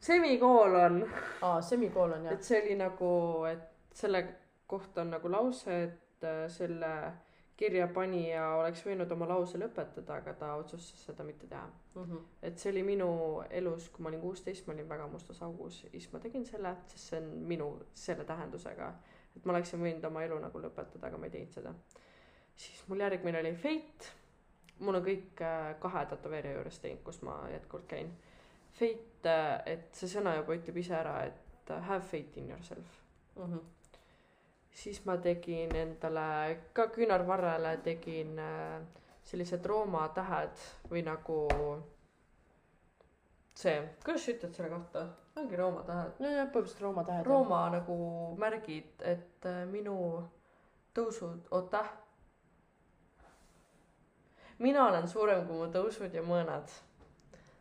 [0.00, 1.02] semikoolon,
[1.42, 2.44] aa, semikoolon jah et.
[2.44, 3.10] see oli nagu,
[3.48, 4.22] et selle
[4.66, 6.94] kohta on nagu lause, et äh, selle
[7.60, 11.66] kirjapanija oleks võinud oma lause lõpetada, aga ta otsustas seda mitte teha.
[11.94, 12.20] Mm -hmm.
[12.42, 13.08] et see oli minu
[13.50, 17.10] elus, kui ma olin kuusteist, ma olin väga mustas augus siis ma tegin selle, sest
[17.10, 18.92] see on minu selle tähendusega.
[19.36, 21.74] et ma oleksin võinud oma elu nagu lõpetada, aga ma ei teinud seda.
[22.56, 24.12] siis mul järgmine oli Fate.
[24.78, 28.16] mul on kõik äh, kahe tätoveerija juures teinud, kus ma jätkuvalt käin.
[28.72, 32.86] Fate, et see sõna juba ütleb ise ära, et äh, have faith in yourself.
[33.36, 33.60] Mm -hmm.
[34.72, 38.80] Siis ma tegin endale ka küünarvarrele tegin äh,
[39.24, 41.40] sellised Rooma tähed või nagu
[43.60, 45.06] see, kuidas sa ütled selle kohta,
[45.36, 46.20] ongi Rooma tähed.
[46.22, 47.26] nojah, põhimõtteliselt Rooma tähed.
[47.26, 47.96] Rooma nagu
[48.40, 49.96] märgid, et äh, minu
[50.96, 51.84] tõusud, oota.
[54.58, 56.72] mina olen suurem kui mu tõusud ja mõõnad.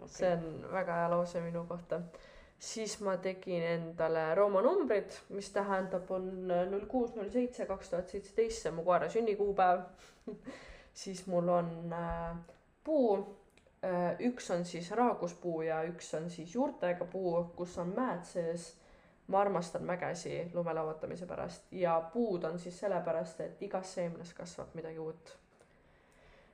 [0.07, 2.01] see on väga hea lause minu kohta.
[2.59, 8.11] Siis ma tegin endale Rooma numbrid, mis tähendab, on null kuus, null seitse, kaks tuhat
[8.11, 9.85] seitseteist, see on mu koera sünnikuupäev
[11.03, 12.35] siis mul on äh,
[12.83, 13.15] puu
[13.83, 18.73] äh,, üks on siis raaguspuu ja üks on siis juurtega puu, kus on mäed sees
[19.29, 24.73] ma armastan mägesi lume lauatamise pärast ja puud on siis sellepärast, et igas seemnes kasvab
[24.73, 25.35] midagi uut.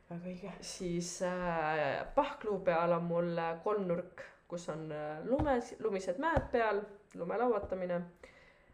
[0.09, 0.51] väga õige.
[0.61, 6.81] siis äh, pahkluu peal on mul kolmnurk, kus on äh, lumes, lumised mäed peal,
[7.15, 8.01] lume lauatamine.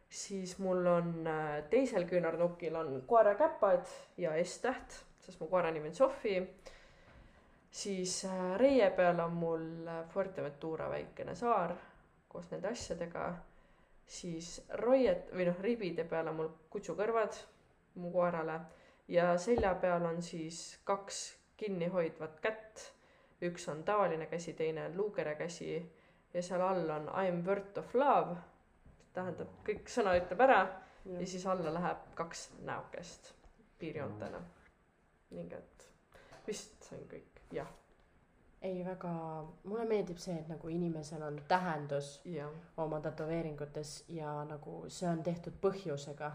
[0.10, 3.86] siis mul on äh, teisel küünarnukil on koerakäpad
[4.18, 6.42] ja S-täht, sest mu koera nimi on Sofi.
[7.72, 9.70] siis äh, reie peal on mul
[10.10, 11.76] Fuerteventura väikene saar
[12.28, 13.32] koos nende asjadega
[14.12, 17.38] siis roiet või noh, ribide peal on mul kutsukõrvad
[18.02, 18.58] mu koerale
[19.12, 21.22] ja selja peal on siis kaks
[21.58, 22.92] kinnihoidvat kätt.
[23.42, 25.74] Üks on tavaline käsi, teine on luukere käsi
[26.34, 28.38] ja seal all on I am worth of love.
[29.14, 30.62] tähendab, kõik sõna ütleb ära
[31.06, 33.34] ja, ja siis alla läheb kaks näokest
[33.80, 34.42] piirjoontena.
[35.32, 35.88] ning et
[36.48, 37.78] vist see on kõik, jah
[38.62, 39.12] ei, väga,
[39.64, 42.50] mulle meeldib see, et nagu inimesel on tähendus ja.
[42.78, 46.32] oma tätoveeringutes ja nagu see on tehtud põhjusega.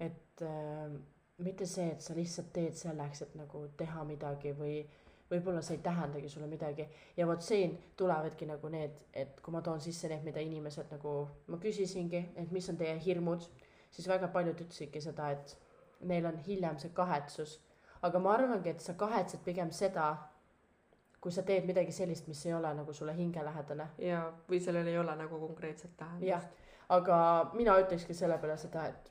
[0.00, 0.92] et äh,
[1.38, 4.82] mitte see, et sa lihtsalt teed selleks, et nagu teha midagi või
[5.30, 6.88] võib-olla see ei tähendagi sulle midagi.
[7.16, 11.28] ja vot siin tulevadki nagu need, et kui ma toon sisse need, mida inimesed nagu,
[11.46, 13.44] ma küsisingi, et mis on teie hirmud,
[13.90, 15.56] siis väga paljud ütlesidki seda, et
[16.00, 17.60] neil on hiljem see kahetsus.
[18.02, 20.12] aga ma arvangi, et sa kahetsed pigem seda
[21.20, 23.88] kui sa teed midagi sellist, mis ei ole nagu sulle hingelähedane.
[23.98, 26.58] ja, või sellel ei ole nagu konkreetset tähendust.
[26.88, 29.10] aga mina ütlekski selle peale seda, et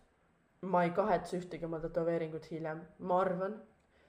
[0.61, 3.59] ma ei kahetse ühtegi oma tätoveeringut hiljem, ma arvan,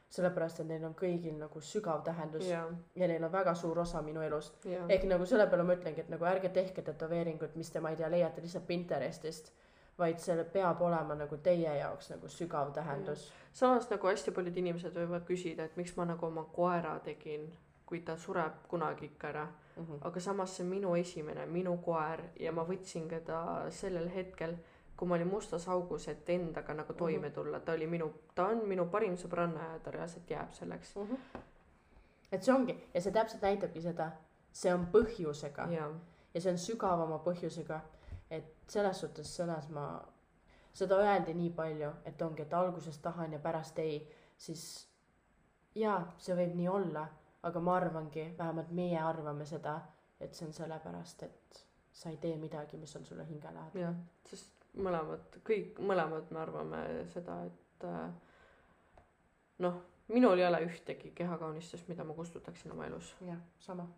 [0.08, 2.62] sellepärast et neil on kõigil nagu sügav tähendus ja,
[2.96, 4.56] ja neil on väga suur osa minu elust.
[4.64, 8.00] ehk nagu selle peale ma ütlengi, et nagu ärge tehke tätoveeringut, mis te, ma ei
[8.00, 9.52] tea, leiate lihtsalt Pinterestist
[9.98, 13.32] vaid see peab olema nagu teie jaoks nagu sügav tähendus.
[13.52, 17.48] samas nagu hästi paljud inimesed võivad küsida, et miks ma nagu oma koera tegin
[17.88, 19.84] kui ta sureb kunagi ikka ära mm.
[19.84, 19.98] -hmm.
[20.08, 24.56] aga samas see on minu esimene, minu koer ja ma võtsin teda sellel hetkel,
[24.98, 26.98] kui ma olin mustas augus, et endaga nagu mhm.
[26.98, 30.96] toime tulla, ta oli minu, ta on minu parim sõbranna ja ta reaalselt jääb selleks
[30.96, 31.02] mm.
[31.02, 31.40] -hmm.
[32.32, 34.10] et see ongi ja see täpselt näitabki seda,
[34.52, 35.90] see on põhjusega ja,
[36.34, 37.80] ja see on sügavama põhjusega,
[38.30, 39.86] et selles suhtes selles ma,
[40.72, 44.02] seda öeldi nii palju, et ongi, et alguses tahan ja pärast ei,
[44.38, 44.88] siis
[45.74, 47.08] jaa, see võib nii olla
[47.42, 49.78] aga ma arvangi, vähemalt meie arvame seda,
[50.20, 53.80] et see on sellepärast, et sa ei tee midagi, mis on sulle hingelähedane.
[53.80, 53.94] jah,
[54.26, 58.10] sest mõlemad, kõik, mõlemad me arvame seda, et äh,
[59.64, 59.80] noh,
[60.12, 63.14] minul ei ole ühtegi kehakaunistust, mida ma kustutaksin oma elus.
[63.26, 63.88] jah, sama.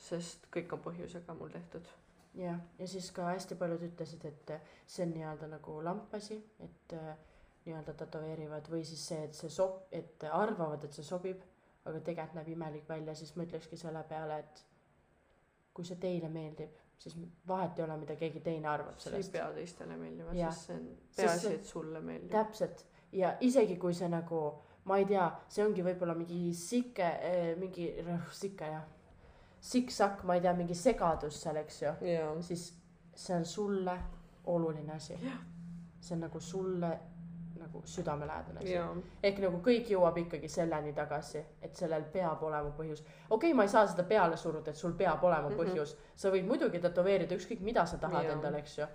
[0.00, 1.88] sest kõik on põhjusega mul tehtud.
[2.34, 4.54] jah, ja siis ka hästi paljud ütlesid, et
[4.86, 7.14] see on nii-öelda nagu lampasi, et äh,
[7.64, 11.42] nii-öelda tätoveerivad või siis see, et see sob-, et arvavad, et see sobib
[11.88, 14.62] aga tegelikult näeb imelik välja, siis ma ütlekski selle peale, et
[15.74, 17.16] kui see teile meeldib, siis
[17.48, 19.30] vahet ei ole, mida keegi teine arvab sellest.
[19.30, 22.30] see ei pea teistele meeldima, sest see on peaasi, et sulle meeldib.
[22.34, 22.84] täpselt
[23.16, 24.40] ja isegi kui see nagu,
[24.84, 27.88] ma ei tea, see ongi võib-olla mingi sike eh,, mingi
[28.36, 28.84] sike jah,
[29.70, 31.94] sikk-sakk, ma ei tea, mingi segadus seal, eks ju,
[32.46, 32.68] siis
[33.14, 33.96] see on sulle
[34.50, 35.16] oluline asi.
[36.00, 36.90] see on nagu sulle
[37.60, 39.04] nagu südamelähedane asi.
[39.22, 43.04] ehk nagu kõik jõuab ikkagi selleni tagasi, et sellel peab olema põhjus.
[43.04, 45.60] okei okay,, ma ei saa seda peale suruda, et sul peab olema mhm.
[45.60, 46.18] põhjus mm, -hmm.
[46.24, 48.32] sa võid muidugi tätoveerida ükskõik mida sa tahad ja.
[48.32, 48.86] endale, eks ju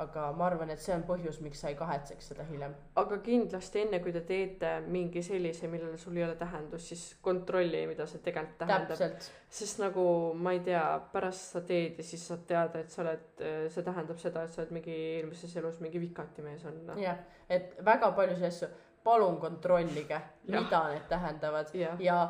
[0.00, 2.74] aga ma arvan, et see on põhjus, miks sa ei kahetseks seda hiljem.
[3.02, 7.84] aga kindlasti enne, kui te teete mingi sellise, millel sul ei ole tähendust, siis kontrolli,
[7.90, 9.24] mida see tegelikult tähendab.
[9.60, 13.44] sest nagu ma ei tea, pärast sa teed ja siis saad teada, et sa oled,
[13.74, 16.96] see tähendab seda, et sa oled mingi eelmises elus mingi vikatimees olnud.
[17.00, 18.70] jah, et väga paljusid asju,
[19.04, 22.20] palun kontrollige, mida need tähendavad ja, ja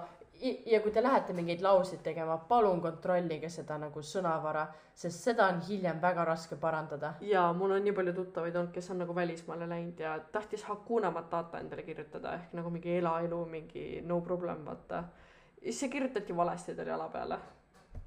[0.67, 4.65] ja kui te lähete mingeid lauseid tegema, palun kontrollige seda nagu sõnavara,
[4.95, 7.15] sest seda on hiljem väga raske parandada.
[7.21, 11.11] ja mul on nii palju tuttavaid olnud, kes on nagu välismaale läinud ja tahtis Hakuna
[11.11, 15.05] Matata endale kirjutada ehk nagu mingi elaelu, mingi no problem, vaata.
[15.63, 17.39] siis see kirjutati valesti talle jala peale.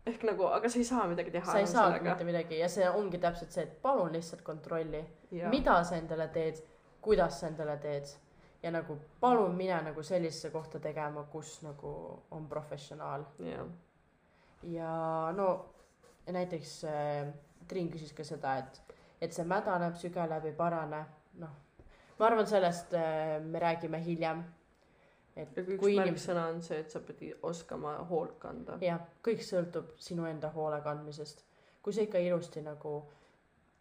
[0.05, 1.51] ehk nagu, aga sa ei saa midagi teha.
[1.51, 5.05] sa ei saa mitte midagi ja see ongi täpselt see, et palun lihtsalt kontrolli,
[5.49, 6.63] mida sa endale teed,
[7.01, 8.17] kuidas sa endale teed
[8.63, 13.67] ja nagu palun mine nagu sellisesse kohta tegema, kus nagu on professionaal yeah..
[14.63, 14.93] ja
[15.35, 15.49] no
[16.31, 17.33] näiteks äh,
[17.67, 20.99] Triin küsis ka seda, et, et see mädaneb, sügeleb, ei parane,
[21.39, 21.53] noh.
[22.19, 24.43] ma arvan, sellest äh, me räägime hiljem.
[25.35, 28.77] et ja üks märksõna on see, et sa pead oskama hoolt kanda.
[28.81, 31.45] jah, kõik sõltub sinu enda hoole kandmisest.
[31.81, 32.95] kui sa ikka ilusti nagu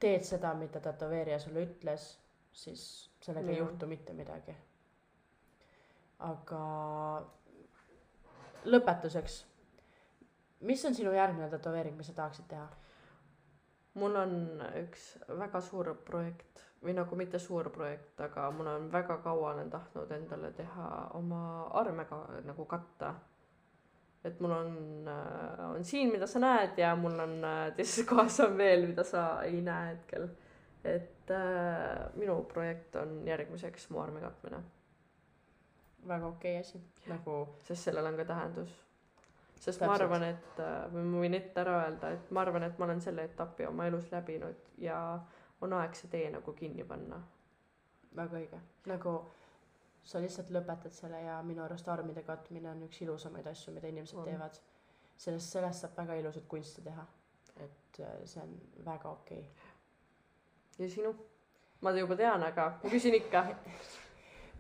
[0.03, 2.07] teed seda, mida tätoveerija sulle ütles,
[2.53, 3.66] siis sellega ei Jaa.
[3.66, 4.55] juhtu mitte midagi.
[6.23, 6.64] Aga
[8.64, 9.43] lõpetuseks,
[10.68, 12.68] mis on sinu järgmine tätoveering, mis sa tahaksid teha?
[14.01, 15.03] mul on üks
[15.37, 20.11] väga suur projekt või nagu mitte suur projekt, aga mul on väga kaua olen tahtnud
[20.16, 21.43] endale teha oma
[21.79, 23.14] armega nagu katta.
[24.25, 25.09] et mul on,
[25.75, 29.43] on siin, mida sa näed ja mul on äh, teises kohas on veel, mida sa
[29.43, 30.29] ei näe hetkel.
[30.85, 34.62] et äh, minu projekt on järgmiseks mu arme katmine,
[36.09, 38.73] väga okei asi, nagu sest sellel on ka tähendus.
[39.55, 40.01] sest ma Täpselt.
[40.01, 43.01] arvan, et äh, või ma võin ette ära öelda, et ma arvan, et ma olen
[43.01, 44.99] selle etapi oma elus läbinud ja
[45.61, 47.21] on aeg see tee nagu kinni panna
[48.17, 49.15] väga õige, nagu
[50.05, 54.19] sa lihtsalt lõpetad selle ja minu arust armide katmine on üks ilusamaid asju, mida inimesed
[54.19, 54.25] On.
[54.25, 54.31] on.
[54.31, 54.59] teevad.
[55.17, 57.07] sellest, sellest saab väga ilusat kunsti teha.
[57.57, 59.51] et äh, see on väga okei okay..
[60.79, 61.15] ja sinu?
[61.81, 63.47] ma juba tean, aga ma küsin ikka.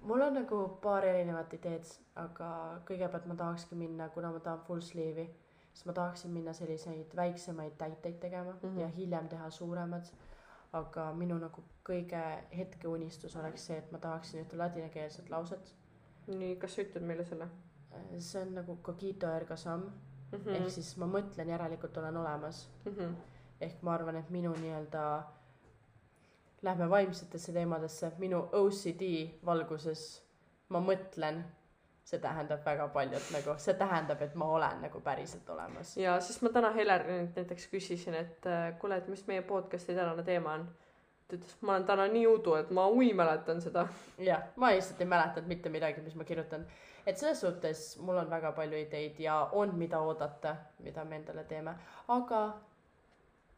[0.02, 2.48] mul on nagu paar erinevat ideed, aga
[2.88, 5.28] kõigepealt ma tahakski minna, kuna ma tahan full sleeve'i,
[5.72, 8.68] siis ma tahaksin minna selliseid väiksemaid täiteid tegema mm.
[8.68, 8.80] -hmm.
[8.80, 10.12] ja hiljem teha suuremad.
[10.72, 12.20] aga minu nagu kõige
[12.56, 15.74] hetkeunistus oleks see, et ma tahaksin ühte ladinakeelset lauset.
[16.26, 17.48] nii, kas sa ütled meile selle
[18.18, 19.90] see on nagu cogito ergo sum mm?
[20.32, 20.44] mm.
[20.44, 20.56] -hmm.
[20.56, 22.70] ehk siis ma mõtlen, järelikult olen olemas.
[22.84, 22.92] mm.
[22.92, 23.14] -hmm.
[23.60, 25.22] ehk ma arvan, et minu nii-öelda,
[26.62, 29.02] lähme vaimsetesse teemadesse, minu OCD
[29.46, 30.22] valguses
[30.72, 31.42] ma mõtlen,
[32.06, 35.96] see tähendab väga paljut nagu, see tähendab, et ma olen nagu päriselt olemas.
[35.96, 40.24] ja siis ma täna Helerilt näiteks küsisin, et äh, kuule, et mis meie podcast'i tänane
[40.26, 40.66] teema on.
[41.28, 43.86] ta ütles, ma olen täna nii udu, et ma ui mäletan seda.
[44.18, 46.66] jah, ma lihtsalt ei mäletanud mitte midagi, mis ma kirjutan.
[47.06, 51.44] et selles suhtes mul on väga palju ideid ja on, mida oodata, mida me endale
[51.44, 51.74] teeme,
[52.08, 52.44] aga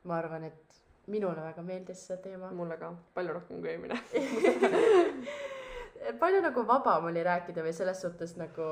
[0.05, 2.51] ma arvan, et minule väga meeldis see teema.
[2.51, 4.01] mulle ka, palju rohkem kui eelmine.
[6.21, 8.65] palju nagu vabam oli rääkida või selles suhtes nagu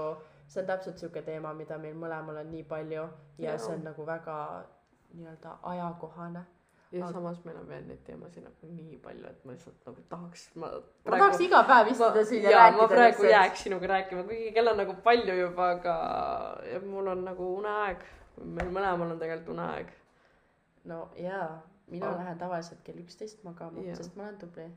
[0.46, 3.06] see on täpselt sihuke teema, mida meil mõlemal on nii palju ja,
[3.38, 3.52] Jaa.
[3.52, 4.36] ja see on nagu väga
[5.14, 6.42] nii-öelda ajakohane.
[6.92, 10.02] ja Aga- samas meil on veel neid teemasid nagu nii palju, et ma lihtsalt nagu
[10.08, 10.68] tahaks, ma
[11.06, 12.82] ma tahaks iga päev istuda siin ja rääkida.
[12.82, 15.96] ma praegu jääks sinuga rääkima, kuigi kell on nagu palju juba, aga
[16.72, 18.04] ja mul on nagu uneaeg.
[18.44, 19.92] meil mõlemal on tegelikult uneaeg.
[20.84, 21.62] no jaa,
[21.92, 22.16] mina Ah.
[22.18, 24.68] lähen tavaliselt kell üksteist magama Jaa., sest ma olen tubli.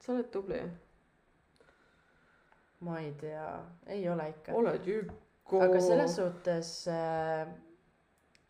[0.00, 0.62] sa oled tubli.
[2.80, 3.44] ma ei tea,
[3.86, 4.52] ei ole ikka.
[4.52, 5.14] oled ikka.
[5.64, 7.48] aga selles suhtes äh,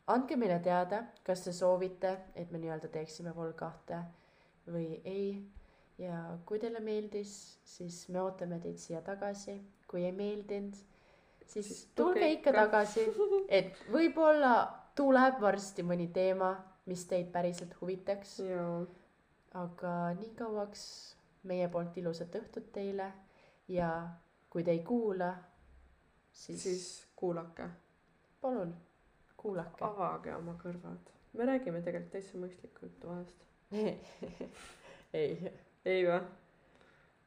[0.07, 4.03] andke meile teada, kas te soovite, et me nii-öelda teeksime Vol kahte
[4.68, 5.29] või ei.
[5.99, 10.75] ja kui teile meeldis, siis me ootame teid siia tagasi, kui ei meeldinud,
[11.47, 12.53] siis tulge ikka.
[12.53, 13.05] tagasi,
[13.49, 14.55] et võib-olla
[14.99, 16.55] tuleb varsti mõni teema,
[16.87, 18.39] mis teid päriselt huvitaks,
[19.55, 20.82] aga nii kauaks
[21.49, 23.11] meie poolt ilusat õhtut teile
[23.68, 23.91] ja
[24.51, 25.35] kui te ei kuula,
[26.32, 26.89] siis, siis...
[27.16, 27.68] kuulake,
[28.41, 28.74] palun
[29.45, 29.85] kuulake.
[29.85, 31.12] avage oma kõrvad.
[31.32, 33.45] me räägime tegelikult täitsa mõistlikku juttu vahest.
[35.20, 35.53] ei,
[35.85, 36.20] ei või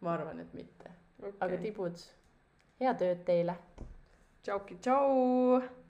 [0.02, 1.38] ma arvan, et mitte okay.
[1.40, 1.60] aga?
[1.62, 2.06] tibud,
[2.82, 3.58] head ööd teile
[4.42, 5.62] tšauki, tšau.